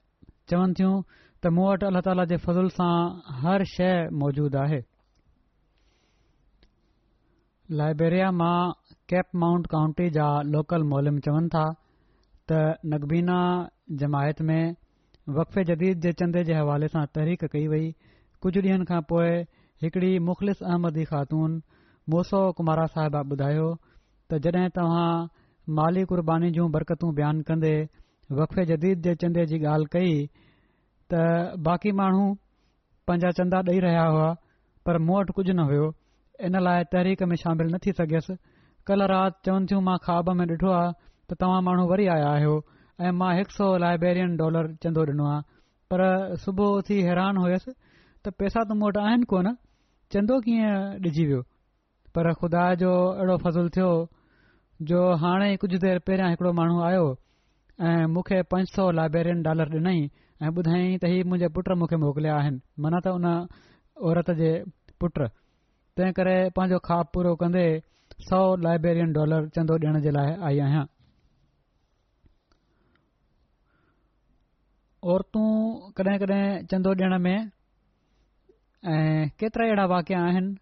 [0.51, 2.95] चवनि थियूं त मूं वटि अलाह ताला जे फज़ल सां
[3.43, 3.93] हर शइ
[4.23, 4.79] मौजूद आहे
[7.83, 8.57] लाइब्रेरिया मां
[9.13, 10.27] कैप माउंट काउंटी जा
[10.57, 11.63] लोकल मोलिम चवनि था
[12.51, 13.39] त नगबीना
[14.03, 14.61] जमायत में
[15.37, 17.87] वक़फ़े जदीद जे चंदे जे हवाले सां तहरीक कई वई
[18.47, 19.31] कुझु ॾींहनि खां पोइ
[19.87, 21.55] हिकड़ी मुख़लिस अहमदी ख़ातून
[22.13, 23.67] मोसो कुमारा साहिबा ॿुधायो
[24.29, 25.27] त जॾहिं तव्हां
[25.77, 27.71] माली कुर्बानी जूं बरकतूं बयान कंदे
[28.39, 30.11] वक़फ़े जदीद जे चंदे जी ॻाल्हि कई
[31.13, 31.21] त
[31.69, 32.27] बाक़ी माण्हू
[33.07, 34.27] पंहिंजा चंदा ॾेई रहिया हुआ
[34.89, 35.87] पर मूं वटि कुझु न हुयो
[36.49, 38.37] इन लाइ तहरीक में शामिल न थी सघियसि
[38.91, 40.93] कल राति चवनि थियूं मां ख्वाब में ॾिठो आहे
[41.29, 42.53] त तव्हां माण्हू वरी आया आहियो
[43.05, 45.41] ऐं मां हिकु सौ लाइब्रेरियन डॉलर चंदो ॾिनो आहे
[45.89, 46.05] पर
[46.45, 49.53] सुबुह उथी हैरान हुयसि त पैसा त मूं वटि आहिनि कोन
[50.17, 51.43] चंदो कीअं ॾिजी वियो
[52.15, 53.89] पर ख़ुदा जो अहिड़ो फज़लु थियो
[54.89, 57.05] जो हाणे कुझु देरि पहिरियां हिकिड़ो माण्हू आयो
[57.89, 59.99] ऐं मूंखे पंज सौ लाइब्रेरियन डॉलर ॾिनई
[60.43, 63.27] ऐं ॿुधाईं त हीउ मुंहिंजा पुट मूंखे मोकिलिया आहिनि मना त उन
[64.11, 64.51] औरत जे
[65.03, 67.65] पुट तंहिं करे पंहिंजो पूरो कंदे
[68.29, 70.85] सौ लाइब्रेरियन डॉलर चंदो ॾियण जे लाइ आई आहियां
[75.15, 75.47] औरतूं
[75.99, 76.43] कॾहिं कॾहिं
[76.73, 80.53] चंदो ॾिअण में ऐं केतिरा अहिड़ा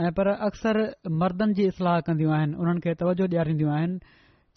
[0.00, 0.76] ऐं पर अक्सर
[1.22, 3.98] मर्दनि जी इतलाह कंदियूं आहिनि उन्हनि खे तवजो ॾियारींदियूं आहिनि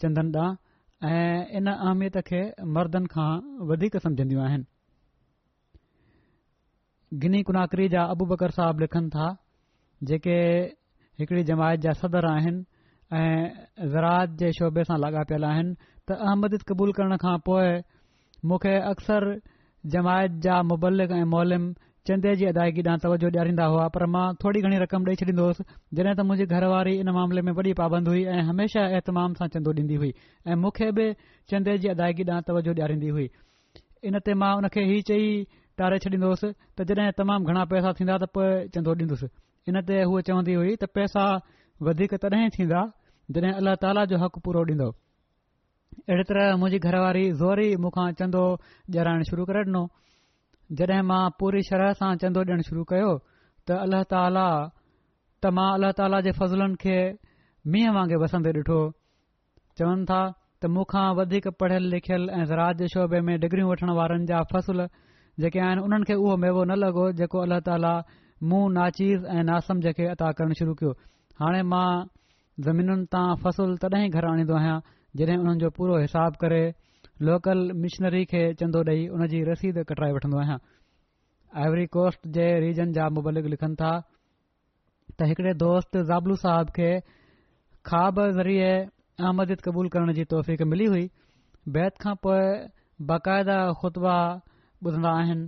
[0.02, 2.40] चंदन ॾांहुं ऐं इन अहमियत खे
[2.78, 3.28] मर्दनि खां
[3.70, 4.64] वधीक समुझंदियूं आहिनि
[7.22, 9.28] गिनी कुनाकरी जा अबू बकर साहब लिखनि था
[10.10, 10.34] जेके
[11.22, 12.64] हिकिड़ी जमायत जा सदर आहिनि
[13.18, 15.76] ऐं ज़रात जे शोबे सां लाॻा पियल आहिनि
[16.08, 17.70] त अहमद क़बूल करण खां पोइ
[18.50, 19.30] मूंखे अक्सर
[19.96, 21.24] जमायत जा मुबलिक ऐं
[22.08, 25.64] चंदे जी अदायगी ॾांहुं तवजो ॾियारींदा हुआ पर मां थोरी घणी रक़म ॾेई छॾींदो हुयसि
[25.96, 29.74] जॾहिं त मुंहिंजी घरवारी हिन मामले में वॾी पाबंदी हुई ऐं हमेशह एतमाम सां चंदो
[29.80, 30.10] ॾींदी हुई
[30.48, 31.06] ऐं मूंखे बि
[31.52, 33.26] चंदे जी अदायगी ॾांहुं तवजो ॾियारींदी हुई
[34.12, 35.28] इन ते मां उनखे हीउ चई
[35.82, 38.48] टारे छॾींदो हुयुसि त जॾहिं तमामु घणा पैसा थींदा त पोइ
[38.78, 39.28] चंदो ॾींदुसि
[39.72, 41.26] इन ते हूअ चवंदी हुई त पैसा
[41.90, 42.84] वधीक तॾहिं थींदा
[43.36, 44.90] जॾहिं अलाह ताला जो हक़ पूरो ॾींदो
[46.10, 49.84] अहिड़ी तरह मुंहिंजी घरवारी ज़ोर मूंखां चंदो ॾियाराइण शुरू करे ॾिनो
[50.76, 53.12] जॾहिं मां पूरी शरह सां चंदो ॾियणु शुरू कयो
[53.68, 54.46] त अल्ला ताला
[55.44, 56.96] त मां अल्ला ताला जे फसलुनि खे
[57.74, 58.80] मींहं वांगुरु वसंदे ॾिठो
[59.80, 60.18] चवनि था
[60.62, 64.84] त मूंखां वधीक पढ़ियल लिखियल ऐं ज़रात जे शोबे में डिग्रियूं वठण वारनि जा फसुल
[65.44, 67.92] जेके आहिनि उन्हनि खे उहो मेवो न लगो जेको अलाह ताला
[68.50, 70.92] मुंहं नाचीज़ ऐं नासम खे अता करण शुरू कयो
[71.42, 71.88] हाणे मां
[72.68, 74.76] ज़मीनुनि तां फसल तॾहिं घर आणींदो आहियां
[75.22, 76.62] जॾहिं हुननि जो पूरो हिसाब करे
[77.26, 80.58] लोकल मिशनरी खे चंदो ॾेई हुन जी रसीद कटराए वठंदो आहियां
[81.66, 86.90] ऐवरी कोस्ट जे रीजन जा मुबालिक लिखनि था त हिकड़े दोस्त ज़ाबलू साहिब खे
[87.90, 88.68] ख्वाब ज़रिये
[89.30, 91.02] आमद क़बूल करण जी तौफ़ मिली हुई
[91.78, 92.44] बैत खां पोए
[93.12, 94.14] बाक़ायदा ख़ुतबा
[94.88, 95.42] ॿुधंदा आइन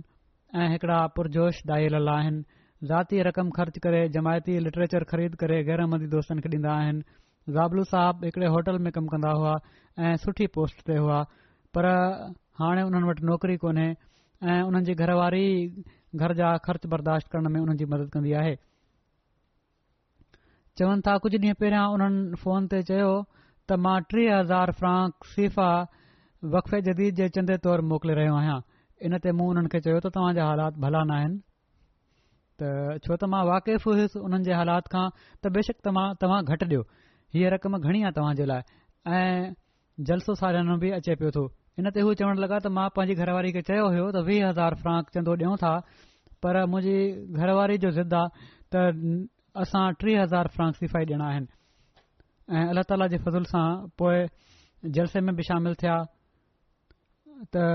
[0.61, 2.43] ऐं हिकड़ा पुरजोश दाई आहिनि
[2.91, 7.03] ज़ाती रक़म ख़र्च करे जमायती लिटरेचर ख़रीद करे गैरामदी दोस्तनि खे ॾींदा आइन
[7.59, 9.53] ज़ाबलू साहिब हिकड़े होटल में कमु कंदा हुआ
[10.09, 11.23] ऐं सुठी पोस्ट ते हुआ
[11.75, 11.85] पर
[12.61, 13.87] हाणे हुननि वटि नौकरी कोन्हे
[14.51, 15.47] ऐं हुननि जी घरवारी
[16.21, 18.55] घर जा ख़र्च बर्दाश्त करण में हुननि मदद कंदी आहे
[20.79, 23.11] चवनि था कुझु ॾींहं पहिरियां उन्हनि फोन ते चयो
[23.69, 25.69] त मां टीह हज़ार फ्रांक सीफ़ा
[26.55, 28.57] वकफे जदीद जे चंदे तौर मोकिले रहियो आहियां
[29.09, 31.39] इनते मूं हुननि खे चयो त तव्हांजा हालात भला न आहिनि
[32.63, 32.73] त
[33.07, 35.95] छो त मां वाकिफ़ हुयुसि हुननि जे हालात खां त बेशक त
[36.25, 36.83] तव्हां घटि ॾियो
[37.37, 39.49] हीअ रक़म घणी आहे तव्हां जे लाइ
[40.11, 41.47] जलसो साधन बि अचे पियो तो
[41.81, 44.73] हिन ते हू चवण लॻा त मां पंहिंजी घरवारी खे चयो हुयो त वीह हज़ार
[44.81, 45.69] फ़्रांक चंदो ॾियूं था
[46.45, 46.97] पर मुंहिंजी
[47.41, 48.83] घरवारी जो ज़िद आहे त
[49.63, 51.49] असां टीह हज़ार फ़्रांक सिफ़ाई ॾियणा आहिनि
[52.59, 53.63] ऐं अलाह ताला जे फज़ुल सां
[54.01, 55.97] पोइ जलसे में बि शामिल थिया
[57.55, 57.65] त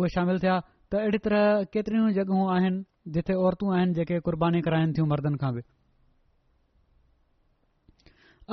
[0.00, 1.46] उहे शामिल थिया त अहिड़ी तरह
[1.76, 2.80] केतिरियूं जॻहियूं आहिनि
[3.18, 5.62] जिथे औरतूं आहिनि जेके कुर्बानी कराइनि थियूं मर्दनि खां बि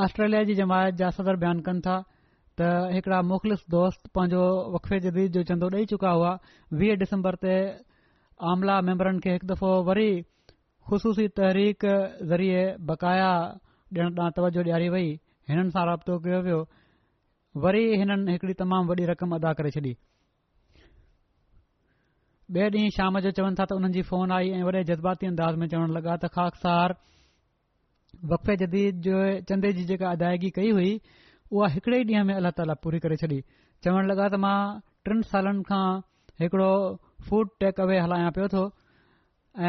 [0.06, 1.98] ऑस्ट्रेलिया जी जमायत जा सदर बयानु कनि था
[2.60, 4.44] त हिकड़ा मुख़लिसोस्त पंहिंजो
[4.76, 6.32] वकफे जदीद जो चंदो ॾेई चुका हुआ
[6.80, 7.54] वीह डिसंबर ते
[8.52, 11.80] आमला मेंबरनि खे हिकु दफ़ो वरी ख़सूसी तहरीक
[12.32, 13.32] ज़रिये बक़ाया
[13.96, 15.08] ॾियण ॾांहुं तवजो ॾियारी वई
[15.52, 16.60] हिननि सां राब्तो कयो वियो
[17.64, 19.96] वरी हिननि हिकड़ी तमामु वॾी रक़म अदा करे छॾी ॿ
[22.78, 25.68] ॾींहं शाम जो चवनि था त हुननि जी फोन आई ऐं वॾे जज़्बाती अंदाज़ में
[25.72, 26.76] चवण लॻा त ख़ासि
[28.34, 29.18] वकफे जदीद जे
[29.50, 30.92] चे जी जेका अदागी कई हुई
[31.52, 33.40] उहा हिकड़े ई ॾींहं में अल्ला ताला पूरी करे छॾी
[33.86, 34.56] चवण लॻा त मां
[35.08, 35.84] टिन सालनि खां
[36.44, 36.70] हिकड़ो
[37.30, 38.62] फूड टेक अवे हलायां पियो थो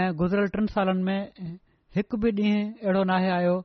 [0.01, 1.59] ऐं गुज़रियल टिन सालनि में
[1.99, 3.57] हिकु बि ॾींहुं अहिड़ो नाहे आयो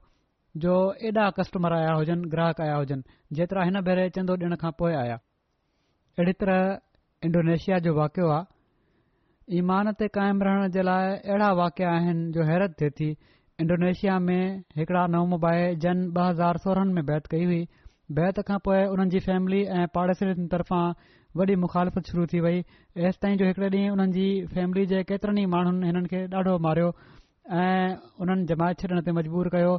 [0.65, 0.73] जो
[1.11, 5.19] एॾा कस्टमर आया हुजनि ग्राहक आया हुजनि जेतिरा हिन भेरे चंदो ॾिण खां पोइ आया
[5.21, 6.61] अहिड़ी तरह
[7.29, 12.79] इंडोनेशिया जो वाकियो आहे ईमान ते कायम रहण जे लाइ अहिड़ा वाकया आहिनि जो हैरत
[12.81, 13.13] थे थी
[13.65, 14.41] इंडोनेशिया में
[14.81, 17.61] हिकड़ा नवमोबाए जन ॿ हज़ार सोरहनि में बैत कई हुई
[18.15, 20.19] बैत खां पोइ हुननि जी फैमिली ऐं पाड़ेस
[20.51, 20.83] तर्फ़ां
[21.39, 22.59] वॾी मुखालफ़त शुरू थी वई
[23.05, 26.57] हेसि ताईं जो हिकड़े ॾींहुं हुननि जी फैमिली जे केतरनि ई माण्हुनि हिननि खे ॾाढो
[26.67, 26.91] मारियो
[27.63, 27.87] ऐं
[28.19, 29.73] हुननि जमायत छॾण ते मजबूर कयो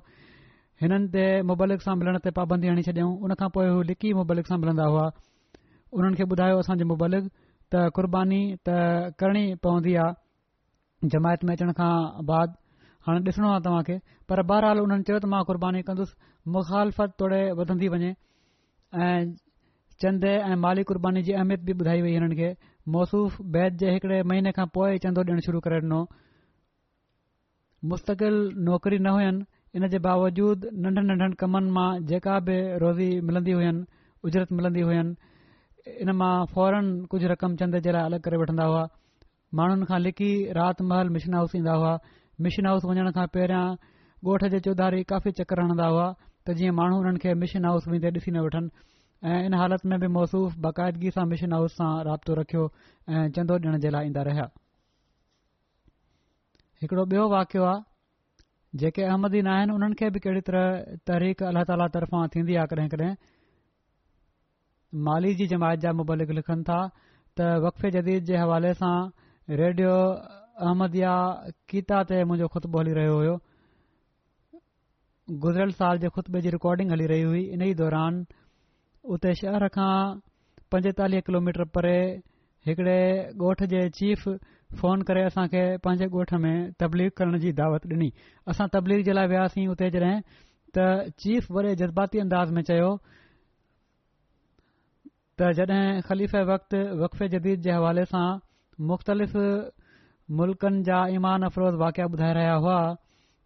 [0.83, 4.53] हिननि ते मुबलिक सां मिलण ते पाबंदी हणी छॾियूं उन खां पोइ हू लिकी मुबलिक
[4.53, 5.09] सां मिलंदा हुआ
[5.99, 7.33] उन्हनि खे ॿुधायो असांजे मुबलिक
[7.73, 8.79] त कुर्बानी त
[9.25, 11.93] करणी पवंदी आहे जमायत में अचण खां
[12.33, 12.57] बाद
[13.09, 14.01] हाणे ॾिसणो आहे तव्हां
[14.31, 16.15] पर बहरहाल हुननि चयो त मां कुर्बानी कंदुसि
[16.55, 18.11] मुखालफ़त थोड़े वधन्दी वञे
[19.05, 19.21] ऐं
[20.05, 22.51] चंदे ऐं माली कुर्बानी जी अहमियत बि ॿुधाई वई हिननि खे
[22.97, 26.01] मौसूफ़ बैदिड़े महीने खां पोइ चंदो ॾियणु शुरू करे ॾिनो
[27.93, 28.25] मुस्तक़
[28.69, 29.45] नौकरी न हुयुनि
[29.79, 32.57] इन जे बावजूदि नंढनि नंढनि कमनि मां जेका बि
[32.87, 35.13] रोज़ी मिलन्दी हुयुनित मिलंदी हुयुनि
[36.05, 38.85] इन मां फौरन कुझु रक़म चंद जे लाइ अलॻि करे वठंदा हुआ
[39.59, 41.95] माण्हुनि खां लिकी राति महल मिशीन हाउस ईंदा हुआ
[42.47, 43.67] मिशीन हाउस वञण खां पहिरियां
[44.27, 46.07] ॻोठ जे चौधारी काफ़ी चकर हणंदा हुआ
[46.47, 49.99] त जीअं माण्हू उन्हनि खे मिशन हाउस वेंदे ॾिसी न वठनि ऐं इन हालत में
[50.01, 54.23] बि मौसूफ़ बाक़ायदगी सां मिशन हाउस सां राब्तो रखियो ऐं चंदो ॾिण जे लाइ ईंदा
[54.31, 54.49] रहिया
[56.83, 60.73] हिकिड़ो बियो वाकियो आहे जेके अहमदीन न आहिनि उन्हनि खे बि कहिड़ी तरह
[61.11, 63.13] तहरीक अलाह ताला तर्फ़ां थींदी आहे
[65.07, 66.79] माली जी जमायत जा मुबलिक लिखनि था
[67.39, 68.95] त वकफ़े जदीद जे हवाले सां
[69.63, 69.95] रेडियो
[70.69, 71.13] अहमदिया
[71.73, 73.37] कीता ते मुंहिंजो खुतबो हली रहियो हो
[75.31, 78.25] गुज़िरियल साल जे ख़ुतबु जी रिकॉर्डिंग हली रही हुई इन ई दौरान
[79.15, 79.93] उते शहर खां
[80.73, 81.99] पंजेतालीह किलोमीटर परे
[82.67, 82.99] हिकड़े
[83.49, 84.23] ॻोठ जे चीफ
[84.81, 88.09] फ़ोन करे असां खे पंहिंजे ॻोठ में तबलीख करण जी दावत ॾिनी
[88.55, 90.19] असां तबलीग जे लाइ वियासीं उते जॾहिं
[90.77, 92.91] त चीफ़ वॾे जज़्बाती अंदाज़ में चयो
[95.39, 96.75] त जॾहिं खलीफ़ वक्त
[97.05, 98.27] वक़फ़े जदीद जे हवाले सां
[98.91, 99.41] मुख़्तलिफ़
[100.43, 102.79] मुल्क़नि जा ईमान अफ़रोज़ वाक़िया ॿुधाए रहिया हुआ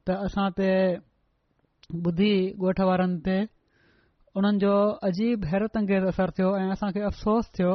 [0.07, 0.71] त असां ते
[1.91, 2.29] ॿुधी
[2.61, 3.37] ॻोठ वारनि ते
[4.41, 4.75] उन्हनि जो
[5.09, 7.73] अजीब हैरत अंगेज असर थियो ऐ असां अफ़सोस थियो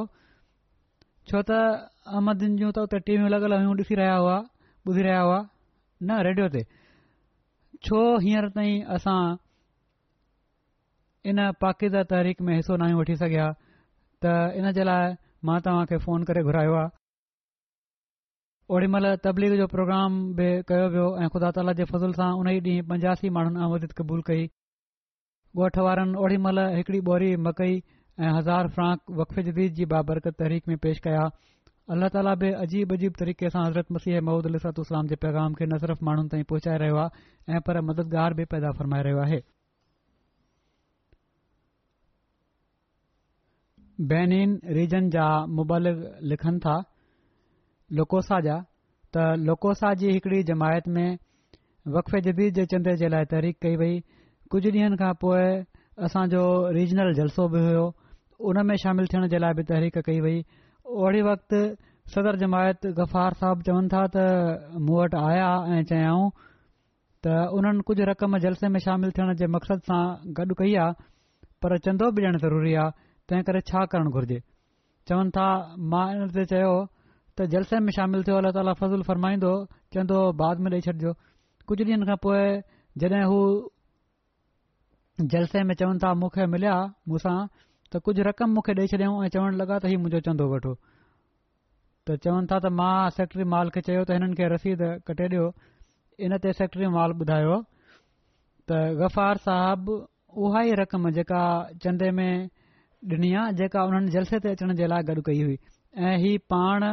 [1.31, 1.51] छो त
[2.19, 4.37] अमदिन जूं त उते लगल हुयूं ॾिसी रहिया हुआ
[4.89, 6.63] ॿुधी रहिया हुआ न रेडियो ते
[7.87, 9.17] छो हींअर ताईं असां
[11.31, 13.47] इन पाकिदा तहरीक में हिसो नाहियूं वठी सघिया
[14.25, 15.15] त इन जे लाइ
[15.49, 16.43] मां तव्हां खे फ़ोन करे
[18.75, 22.59] ओॾीमहिल तबलीग जो प्रोग्राम बि कयो वियो ऐं ख़ुदा ताला जे फज़िल सां उन ई
[22.63, 24.41] ॾींहुं पंजासी माण्हुनि आमज़ीद क़बूल कई
[25.65, 27.77] ॻोठ वारनि ओॾीमहिल हिकड़ी ॿोरी मकई
[28.21, 31.21] ऐं हज़ार फ्रांक वकफ़े जदीद जी बाबरकत तहरीक में पेश कया
[31.95, 35.65] अलाह ताला बि अजीब अजीब तरीक़े सां हज़रत मसीह महूद अलसात इस्लाम जे पैगाम खे
[35.71, 39.41] न सिर्फ़ माण्हुनि ताईं पहुचाए रहियो आहे पर मददगार बि पैदा फ़र्माए रहियो आहे
[44.13, 45.29] बेनिन रीजन जा
[45.63, 46.05] मुबालिक
[46.35, 46.77] लिखनि था
[47.95, 48.55] लोकोसा जा
[49.15, 51.17] त लोकोसा जी हिकड़ी जमायत में
[51.95, 53.93] वक़फ़े जबी जे चंदे जे लाइ तहरीक कई वई
[54.51, 55.45] कुझु ॾींहनि खां पोइ
[56.07, 56.41] असांजो
[56.77, 57.83] रीजनल जलसो बि हुयो
[58.49, 60.43] उन में शामिलु थियण जे लाइ बि तहरीक कई वई
[61.05, 61.59] ओड़ी वक़्तु
[62.15, 64.27] सदर जमायत ग़फ़ार साहब चवनि था त
[64.89, 66.27] मूं वटि आया ऐं चयाऊं
[67.23, 70.01] त उन्हनि कुझु रक़म जलसे में शामिलु थियण जे मक़सद सां
[70.41, 71.07] गॾु कई आहे
[71.63, 72.95] पर चंदो बि ॾियण ज़रूरी आहे
[73.29, 74.43] तंहिं करे छा करणु घुर्जे
[75.07, 75.47] चवनि था
[75.95, 76.75] मां हिन ते चयो
[77.37, 79.51] त जलसे में शामिलु थियो अला ताला फज़ूलु फरमाईंदो
[79.93, 81.11] चंदो बाद में ॾेई छॾिजो
[81.69, 82.45] कुझु ॾींहनि खां पोइ
[83.01, 83.39] जॾहिं हू
[85.33, 86.73] जलसे में चवनि था मूंखे मिलिया
[87.09, 87.37] मूंसां
[87.93, 90.71] त कुझु रक़म मूंखे ॾेई छॾियऊं ऐं चवण लॻा त हीउ मुंजो चंदो वठो
[92.09, 95.45] त चवनि था त मां सेक्टरी माल खे चयो त हिननि खे रसीद कटे ॾियो
[96.25, 97.57] इन ते सेक्टरी माल ॿुधायो
[98.71, 99.91] त ग़फ़ार साहब
[100.47, 101.41] उहा ई रक़म जेका
[101.85, 102.31] चंदो में
[103.13, 105.59] ॾिनी आहे जेका उन्हनि जलसे ते अचण जे लाइ गॾु कई हुई
[106.07, 106.87] ऐं पाण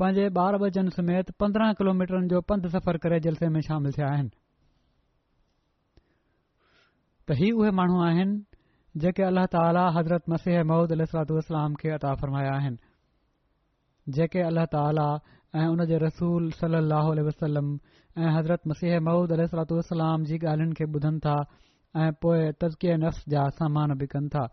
[0.00, 4.30] पंहिंजे ॿार बचन समेत पंद्रहं किलोमीटर जो पंधु सफ़र करे जलसे में शामिल थिया आहिनि
[7.28, 12.52] त ही उहे माण्हू आहिनि जेके अल्लाह ताला हज़रत मसीह महूद अलतलाम खे अता फरमाया
[12.58, 12.78] आहिनि
[14.18, 15.08] जेके अल्ला ताला
[15.62, 17.74] ऐं उन जे रसूल सलाहु वसलम
[18.22, 21.34] ऐं हज़रत मसीह महूद अलतलाम जी ॻाल्हियुनि खे ॿुधनि ता
[22.04, 24.46] ऐं पोए तज़के नफ़्स जा सम्मान बि कनि था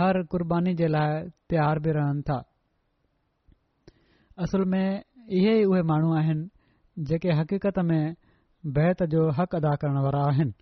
[0.00, 2.40] हर क़रबानी जे लाइ त्यार बि रहन था
[4.42, 6.48] اصل में इहे ई उहे माण्हू आहिनि
[7.08, 8.14] जेके हक़ीक़त में
[8.76, 10.52] बहत जो हक़ अदा करण वारा आहिनि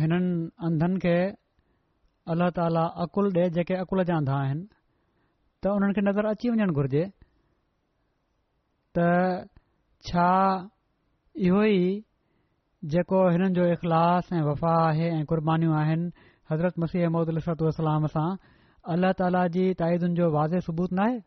[0.00, 1.14] हिननि अंधनि खे
[2.34, 4.64] अल्ला ताला अकुल ॾिए जेके अकुल जा अंधा आहिनि
[5.62, 7.04] त उन्हनि खे नज़र अची वञणु घुर्जे
[8.98, 9.06] त
[10.10, 10.26] छा
[11.46, 11.88] इहो ई
[12.94, 16.10] जेको हिननि जो इख़लास ऐं वफ़ा आहे ऐं क़ुर्बानीूं आहिनि
[16.50, 18.26] हज़रत मसीह अहमदूलाम सां
[18.94, 21.22] अलाह ताला जी ताइदुनि जो वाज़े सबूत न आहे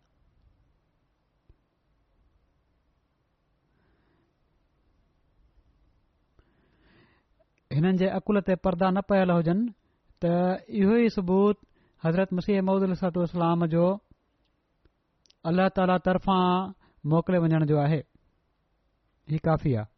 [7.78, 9.68] हिननि जे अकुल ते परदा न पयल हुजनि
[10.26, 10.34] त
[10.84, 11.62] इहो ई सबूत
[12.06, 13.86] हज़रत मसीह महमदत जो
[15.50, 16.40] अल्ल्ह ताला तरफ़ां
[17.12, 18.02] मोकिले वञण जो आहे
[19.34, 19.96] ही काफ़ी आहे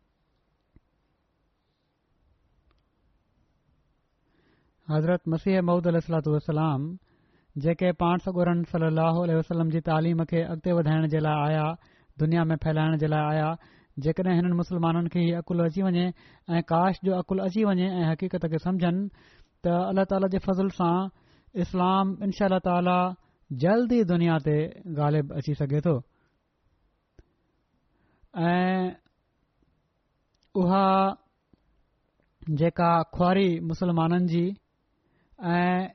[4.92, 5.98] हज़रत मसीह महूद अल
[6.34, 6.84] वसलाम
[7.64, 11.64] जेके पाण सगुर सली अलसलम जी तालीम खे अॻिते वधाइण जे लाइ आया
[12.20, 13.50] दुनिया में फैलाइण जे लाइ आया
[14.06, 16.06] जेकॾहिं हिननि मुस्लमाननि खे हीअ अकुलु अची वञे
[16.58, 19.10] ऐं काश्त जो अकुलु अची वञे ऐं हक़ीक़त खे समुझनि
[19.64, 20.94] त अल्ला ताला जे फज़ल सां
[21.66, 23.00] इस्लाम इनशा ताला
[23.66, 24.56] जल्द ई दुनिया ते
[25.02, 25.96] गालिब अची सघे थो
[30.64, 30.88] उहा
[32.64, 34.44] जेका खुआरी मुस्लमाननि जी
[35.48, 35.88] ऐं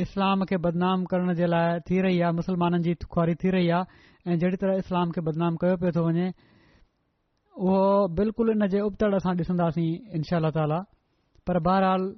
[0.00, 4.32] इस्लाम खे बदनाम करण जे लाइ थी रही आहे मुस्लमाननि जी ख़ुखारी थी रही आहे
[4.32, 6.28] ऐं जहिड़ी तरह इस्लाम खे बदनाम कयो पियो थो वञे
[7.58, 7.80] उहो
[8.18, 9.88] बिल्कुल इन जे उबतड़ असां ॾिसंदासीं
[10.18, 10.78] इनशा अल्ला
[11.46, 12.12] पर बहरहाल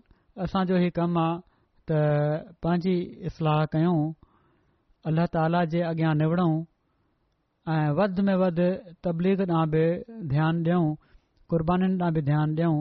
[0.45, 1.41] असांजो हीउ कमु आहे
[1.89, 2.97] त पंहिंजी
[3.31, 4.03] इस्लाह कयूं
[5.09, 8.61] अल्ल्ह ताला जे अॻियां निवड़ ऐं वध में वध
[9.07, 9.85] तबलीग ॾांहुं बि
[10.37, 10.95] ध्यानु ॾियूं
[11.51, 12.79] क़ुर्बानीनि ॾांहुं बि ध्यानु ॾियूं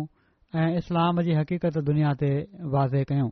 [0.55, 2.27] ऐं इस्लाम जी हक़ीक़त दुनिया ते
[2.73, 3.29] वाज़े कयूं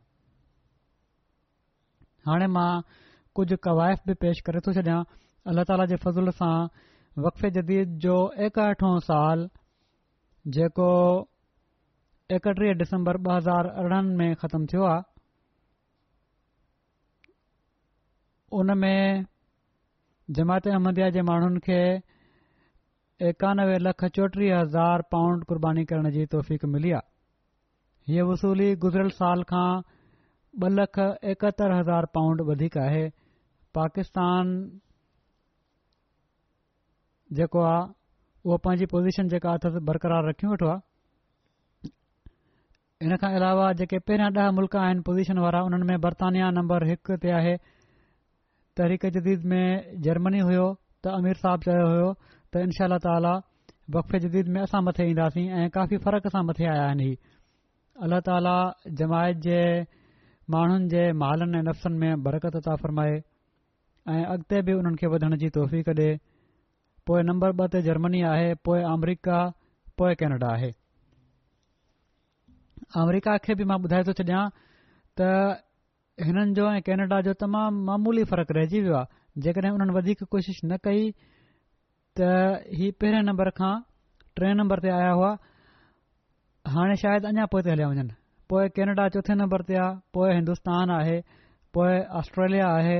[2.26, 2.72] हाणे मां
[3.38, 4.98] कुझु कवाइफ़ बि पेश करे थो छॾियां
[5.52, 6.52] अल्ला ताला जे फज़ल सां
[7.26, 8.16] वक़फ़े जदीद जो
[8.48, 9.48] एकहठो साल
[10.58, 10.90] जेको
[12.38, 15.02] एकटीह डिसंबर ॿ हज़ार अरिड़हनि में ख़तमु थियो आहे
[18.60, 19.24] उन में
[20.40, 21.80] जमात अहमदया जे माण्हुनि खे
[23.24, 29.42] एकानवे लख चोटीह हज़ार पाउंड कुर्बानी करण जी तौफ़ मिली आहे हीअ वसूली गुज़िरियल साल
[29.52, 29.68] खां
[30.60, 30.98] ॿ लख
[31.32, 33.08] एकहतरि हज़ार पाउंड वधीक आहे
[33.78, 34.52] पाकिस्तान
[37.40, 37.80] जेको आहे
[38.48, 39.54] उहो पंहिंजी पोज़ीशन जेका
[39.88, 41.88] बरक़रारु रखी वेठो आहे
[43.02, 47.16] हिन खां अलावा जेके पहिरियां ॾह मुल्क आहिनि पोज़ीशन वारा उन्हनि में बरतानिया नंबर हिकु
[47.24, 47.56] ते आहे
[48.76, 49.64] तहरीक जदीद में
[50.08, 50.68] जर्मनी हुयो
[51.04, 52.14] त अमीर साहब चयो हुयो
[52.64, 53.34] इनशा ताला
[53.96, 54.12] वक़
[54.52, 57.10] में असां मथे ईंदासीं ऐं काफ़ी फ़र्क़ सां मथे आया आहिनि
[58.04, 58.54] अल्ला ताला
[59.00, 59.58] जमायत जे
[60.54, 63.12] माण्हुनि जे महालनि ऐं नफ़्सनि में बरकत था फरमाए
[64.14, 66.10] ऐं अॻिते बि उन्हनि खे वधण जी तोहफ़ी कॾे
[67.06, 69.38] पोइ नंबर ॿ ते जर्मनी आहे पोइ अमरिका
[69.98, 70.70] पोए केनेडा आहे
[73.02, 74.42] अमरिका खे बि मां ॿुधाए थो छॾियां
[75.20, 75.30] त
[76.26, 80.66] हिननि जो ऐं कैनेडा जो तमामु मामूली फ़र्कु रहिजी वियो आहे जेकॾहिं उन्हनि वधीक कोशिशि
[80.68, 81.10] न कई
[82.18, 83.72] त हीअ पहिरें नंबर खां
[84.40, 85.32] टे नंबर ते आया हुआ
[86.76, 88.14] हाणे शायदि अञा पोइ ते हलिया वञनि
[88.52, 91.18] पोइ केनेडा चोथे नंबर ते आहे पोइ हिंदुस्तान आहे
[91.78, 92.96] पोइ ऑस्ट्रेलिया आहे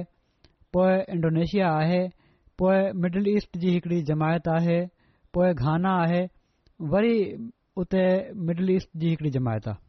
[0.76, 2.02] पोइ इंडोनेशिया आहे
[2.62, 4.78] पोइ मिडल ईस्ट जी हिकिड़ी जमायत आहे
[5.38, 6.22] पोइ घाना आहे
[6.94, 7.16] वरी
[7.84, 8.04] उते
[8.50, 9.84] मिडल ईस्ट जी हिकिड़ी जमायत आहे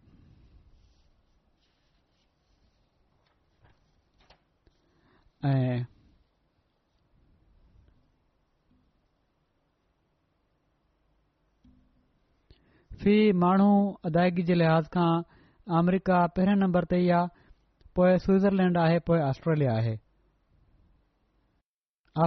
[5.53, 5.85] ऐं
[13.03, 13.71] फी माण्हू
[14.09, 15.11] अदाइगी जे लिहाज़ खां
[15.79, 17.27] अमरिका पहिरें नंबर ते ई आहे
[17.97, 19.93] पोइ स्विट्ज़रलैंड आहे पोइ ऑस्ट्रेलिया आहे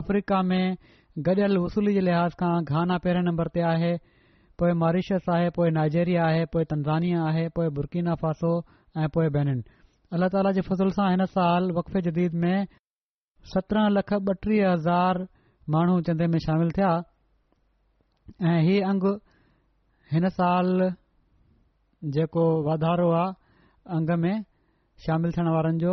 [0.00, 0.76] अफ्रीका में
[1.28, 3.92] गडि॒ल वसूली जे लिहाज़ खां घाना पहिरें नंबर ते आहे
[4.62, 8.50] पोइ मॉरीशस आहे पोइ नाइजेरिया आहे पोइ तंजानीनिया आहे पोइ बुरकीना फासो
[9.02, 9.62] ऐं पोए बेनेन
[10.18, 12.54] अल्ला ताला जे फज़ूल सां हिन साल वक़फ़े जदीद में
[13.54, 15.20] सत्रहं लख ॿटीह हज़ार
[15.76, 16.92] माण्हू चंदे में शामिल थिया
[18.52, 18.80] ऐं ही
[20.12, 20.70] हिन साल
[22.14, 23.34] जेको वाधारो आहे
[23.96, 24.38] अंग में
[25.02, 25.92] شامل थियण वारनि जो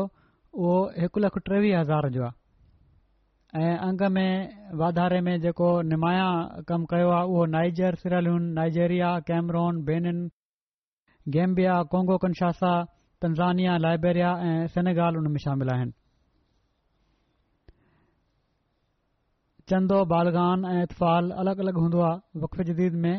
[0.59, 6.25] उहो हिकु लख टेवीह हज़ार जो आहे ऐं अंग में वाधारे में जेको निमाया
[6.71, 10.05] कमु कयो आहे उहो नाइजर फिरालुनि नाइजेजेरिया कैमरोन बेन
[11.37, 12.73] Gambia Congo Kinshasa
[13.21, 15.93] Tanzania Liberia ऐं सनेगाल उन में शामिल आहिनि
[19.71, 23.15] चंदो बालगान ऐं इतफ़ाल अलॻि अलॻि हूंदो आहे वकफ जदीद में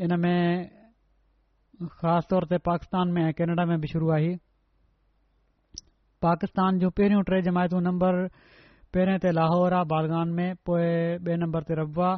[0.00, 0.70] इन में
[2.00, 4.34] ख़ासि तौर ते पाकिस्तान में ऐं केनेडा में बि शुरू आई
[6.24, 8.26] पाकिस्तान जूं पहिरियों टे जमायतूं नंबर
[8.94, 10.88] पहिरें ते लाहौर आहे बालगान में पोए
[11.18, 12.14] ॿिए नंबर ते रब्वा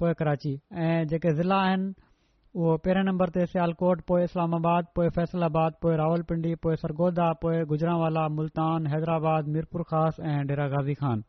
[0.00, 0.54] पोइ कराची
[0.86, 1.92] ऐं जेके ज़िला आहिनि
[2.62, 8.26] उहो पहिरें नंबर ते सियालकोट पोइ इस्लामाबाद पोइ फैसलाबाद पोइ रावलपिंडी पोइ सरगोदा पोइ गुजरांवाला
[8.40, 11.22] मुल्तान हैदराबाद मीरपुरखास ऐं डेरा गाज़ी ख़ान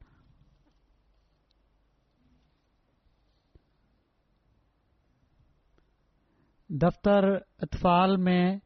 [6.81, 7.25] दफ़्तर
[7.63, 8.59] इतफ़ाल में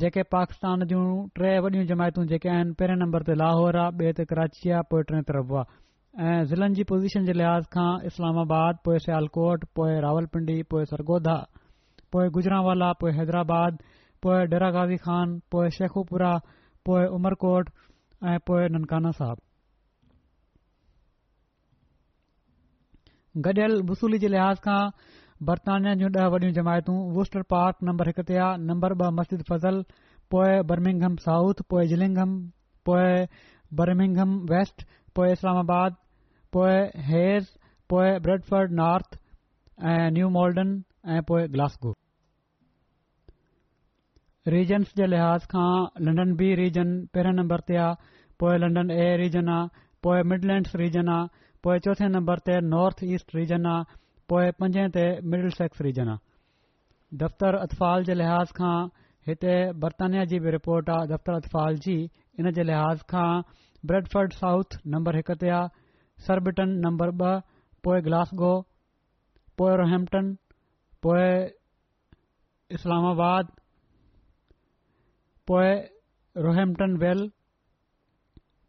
[0.00, 1.04] जेके पाकिस्तान जूं
[1.38, 5.02] टे वॾियूं जमायतूं जेके आहिनि पहिरें नंबर ते लाहौर आहे ॿिए ते कराची आहे पोए
[5.10, 5.60] टे तरफ़ु
[6.20, 11.36] ऐं ज़िलनि जी पोज़ीशन जे लिहाज़ खां इस्लामाबाद पोइ सियालकोट पोइ रावलपिंडी पोइ सरगोदा
[12.12, 13.78] पोइ गुजरांवाला पोइ हैदराबाद
[14.22, 16.32] पोइ डेरा गाज़ी ख़ान पोइ शेखपुरा
[16.88, 17.66] पोइ उमरकोट
[18.32, 19.40] ऐं पोइ ननकाना साहिब
[23.48, 24.82] गॾियल वसूली जे लिहाज़ खां
[25.46, 29.76] बरतानिया जूं ॾह वॾियूं जमायतूं वूस्टर पार्क نمبر हिकु ते آ نمبر ॿ مسجد فضل
[30.34, 32.32] पोइ برمنگھم साउथ पोइ जिलिंगहम
[32.88, 33.28] पोइ
[33.80, 34.82] برمنگھم वेस्ट
[35.18, 35.90] पोएं اسلام آباد
[37.10, 37.46] हेज़
[37.92, 40.72] पोइ Bradford north north New Malden
[41.16, 41.94] ऐं पोएं ग्लासगो
[44.56, 45.68] रीजन्स जे लिहाज़ खां
[46.08, 51.16] लंडन बी रीजन पहिरें नंबर ते आहे पोइ लंडन ए रीजन आहे पोइ मिडलैंड्स रीजन
[51.16, 53.72] आहे पोइ चोथें नंबर ते नॉर्थ ईस्ट रीजन
[54.28, 55.02] पोएं पंजे ते
[55.32, 58.72] मिडिल सेक्स रीजन आहे दफ़्तरु अतफाल जे लिहाज़ खां
[59.28, 59.52] हिते
[59.84, 61.94] बरतानिया जी बि रिपोर्ट आहे दफ़्तरु अतफाल जी
[62.40, 63.42] इन जे लिहाज़ खां
[63.92, 65.68] ब्रेडफर्ड साउथ नम्बर हिक ते आहे
[66.28, 67.46] सर्बटन नम्बर ॿ
[67.88, 68.50] पोएं गिलासगो
[69.62, 70.28] पोएं रोहेम्पटन
[71.08, 71.48] पोएं
[72.80, 73.52] इस्लामाबाद
[75.52, 75.72] पोएं
[76.48, 77.22] रोहेम्पटन वेल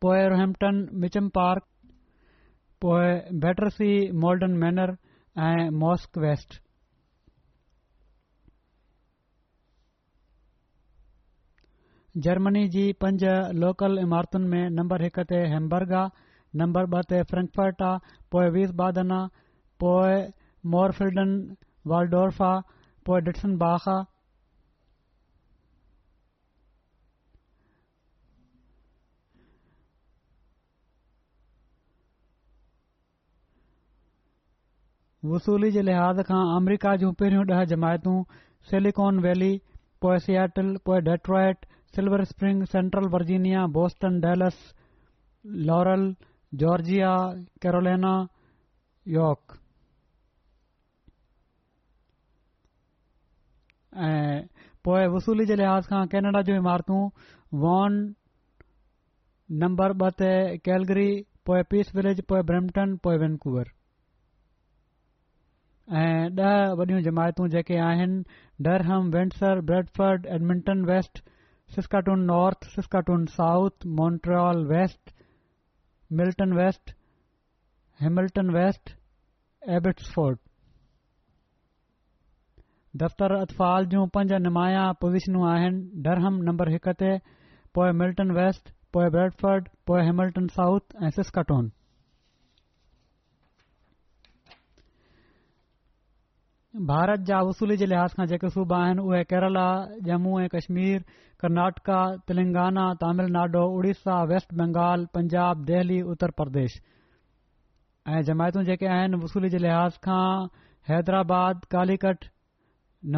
[0.07, 1.65] पोइ रोहैम्पटन मिचम पार्क
[2.87, 3.09] पोइ
[3.45, 3.91] बैटरसी
[4.25, 4.95] मोल्डन मैनर
[5.47, 6.55] ऐं मॉस्क वेस्ट
[12.25, 13.23] जर्मनी जी पंज
[13.63, 18.71] लोकल इमारतुनि में नंबर हिक ते हेमबर्ग आहे नंबर ॿ ते फ्रैंकफर्ट आहे पोइ वीस
[18.83, 19.49] बादन आहे
[19.85, 20.19] पोइ
[20.75, 21.33] मॉरफिल्डन
[21.93, 24.03] वॉलोर्फ आहे पोइ बाख आहे
[35.25, 38.13] वसूली जे लिहाज़ खां अमरीका जूं पहिरियों ॾह जमायतूं
[38.69, 39.49] सिलिकॉन वैली
[40.01, 41.53] पोए सियाटल पोइ Detroit
[41.95, 44.59] Silver Spring Central Virginia Boston Dallas
[45.71, 46.05] Laurel
[46.61, 47.09] Georgia
[47.61, 48.13] Carolina
[49.15, 49.57] York
[54.11, 54.41] ऐं
[54.85, 57.01] पोएं वसूली जे लिहाज़ खां कैनेडा जूं इमारतू
[57.67, 57.99] वॉन
[59.65, 60.31] नंबर ॿ ते
[60.69, 61.09] कैलगरी
[61.51, 63.73] पोइ पीस विलेज ब्रैम्पटन पोय वैनकूवर
[65.97, 68.23] ऐं ॾह वॾियूं जमायतू जेके आहिनि
[68.65, 71.19] Durham Windsor Bradford Edmonton west
[71.75, 75.13] Saskatoon north Saskatoon south Montreal west
[76.19, 76.93] Milton west
[78.01, 78.93] Hamilton west
[79.77, 80.37] Abbotsford
[83.03, 87.17] दफ़्तर अतफ़ाल जूं पंज निमाया पोज़ीशनूं आहिनि डरहम नंबर हिक ते
[87.79, 91.71] पोए मिल्टन वेस्ट पोए ब्रेडफर्ड पोए हेमिल्टन साउथ ऐं सिस्काटोन
[96.89, 99.61] भारत जा वसूली जे लिहाज़ खां जेके सूबा आहिनि उहे केरला
[100.07, 101.01] जम्मू ऐं कश्मीर
[101.43, 101.99] कर्नाटका
[102.29, 106.75] तेलंगाना तमिलनाडु उड़ीसा वेस्ट बंगाल पंजाब डहली उत्तर प्रदेश
[108.17, 110.33] ऐं जमायतूं जेके आहिनि वसूली जे लिहाज़ खां
[110.89, 112.29] हैदराबाद कालिकट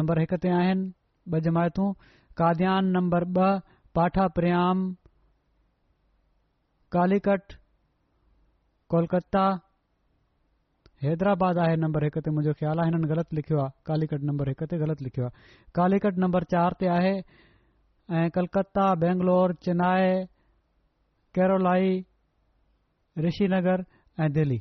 [0.00, 0.88] नम्बर हिक ते आहिनि
[1.34, 1.92] ॿ जमायतूं
[2.42, 3.60] काद्यान नंबर ॿ
[4.00, 4.84] पाठाप्रयाम
[6.96, 7.52] कालिकट
[8.96, 9.44] कोलकत्ता
[11.02, 14.66] हैदराबाद आहे नम्बर हिकु ते मुंहिंजो ख़्यालु आहे हिननि ग़लति लिखियो आहे कालिकट नम्बर हिकु
[14.72, 17.14] ते ग़लति लिखियो आहे कालिकट नम्बर चार ते आहे
[18.18, 20.12] ऐं कलकत्ता बैंगलोर चेन्न
[21.38, 21.88] केरलाई
[23.26, 23.82] रिशी नगर
[24.24, 24.60] ऐं दिल्ली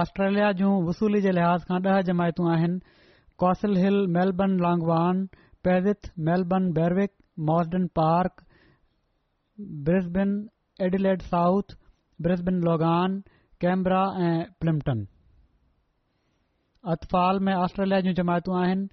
[0.00, 2.96] आस्ट्रेलिया जूं वसूली जे लिहाज़ खां ॾह जमायतूं आहिनि
[3.42, 5.20] Castle Hill Melbourne Langwarrin
[5.68, 7.12] Penrith Melbourne Berwick
[7.52, 8.42] Marsden Park
[9.90, 10.34] Brisbane
[10.88, 11.78] Adelaide south
[12.28, 13.16] Brisbane Logan
[13.62, 13.98] Canberra
[14.28, 15.06] ऐं प्लिम्पटन
[16.94, 18.88] अतफाल में ऑस्ट्रेलिया जूं जमायतूं आहिनि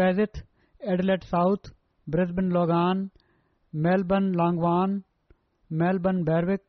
[0.00, 0.42] Penrith
[0.92, 1.70] Adelaide south
[2.14, 3.08] Brisbane Logan
[3.86, 5.00] Melbourne Langwarrin
[5.82, 6.60] Melbourne Berwick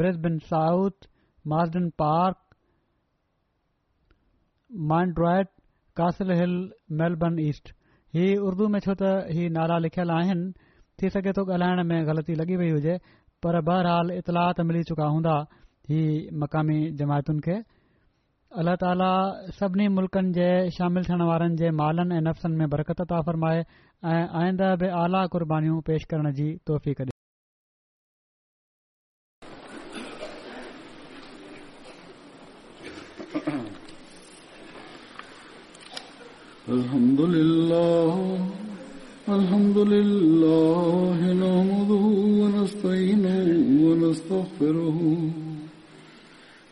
[0.00, 1.08] Brisbane south
[1.52, 2.38] Marsden Park
[4.92, 5.44] माइनड्रॉय
[6.00, 6.30] Castle
[7.02, 7.68] Melbourne east
[8.14, 10.50] ही उर्दू में छो त ही नाला लिखियल आहिनि
[11.02, 12.98] थी सघे थो ॻाल्हाइण में ग़लती लगी वई हुजे
[13.46, 15.36] पर बहरहाल इतलाह मिली चुका हूंदा
[15.90, 15.98] ही
[16.42, 17.56] मक़ामी जमायतुनि खे
[18.60, 19.10] अलाह ताला
[19.58, 23.60] सभिनी मुल्कनि जे शामिल थियण वारनि जे मालनि ऐं नफ़्सनि में बरकत ता फरमाए
[24.12, 27.14] ऐं आईंद बि आला कुर्बानीानियूं पेश करण जी तोहफ़ी कढी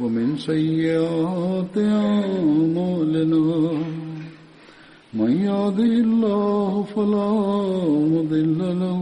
[0.00, 3.44] ومن سيئات أعمالنا
[5.20, 7.30] من يهده الله فلا
[8.14, 9.00] مضل له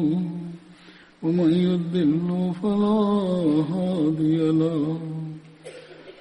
[1.24, 3.04] ومن يضل فلا
[3.72, 5.09] هادي له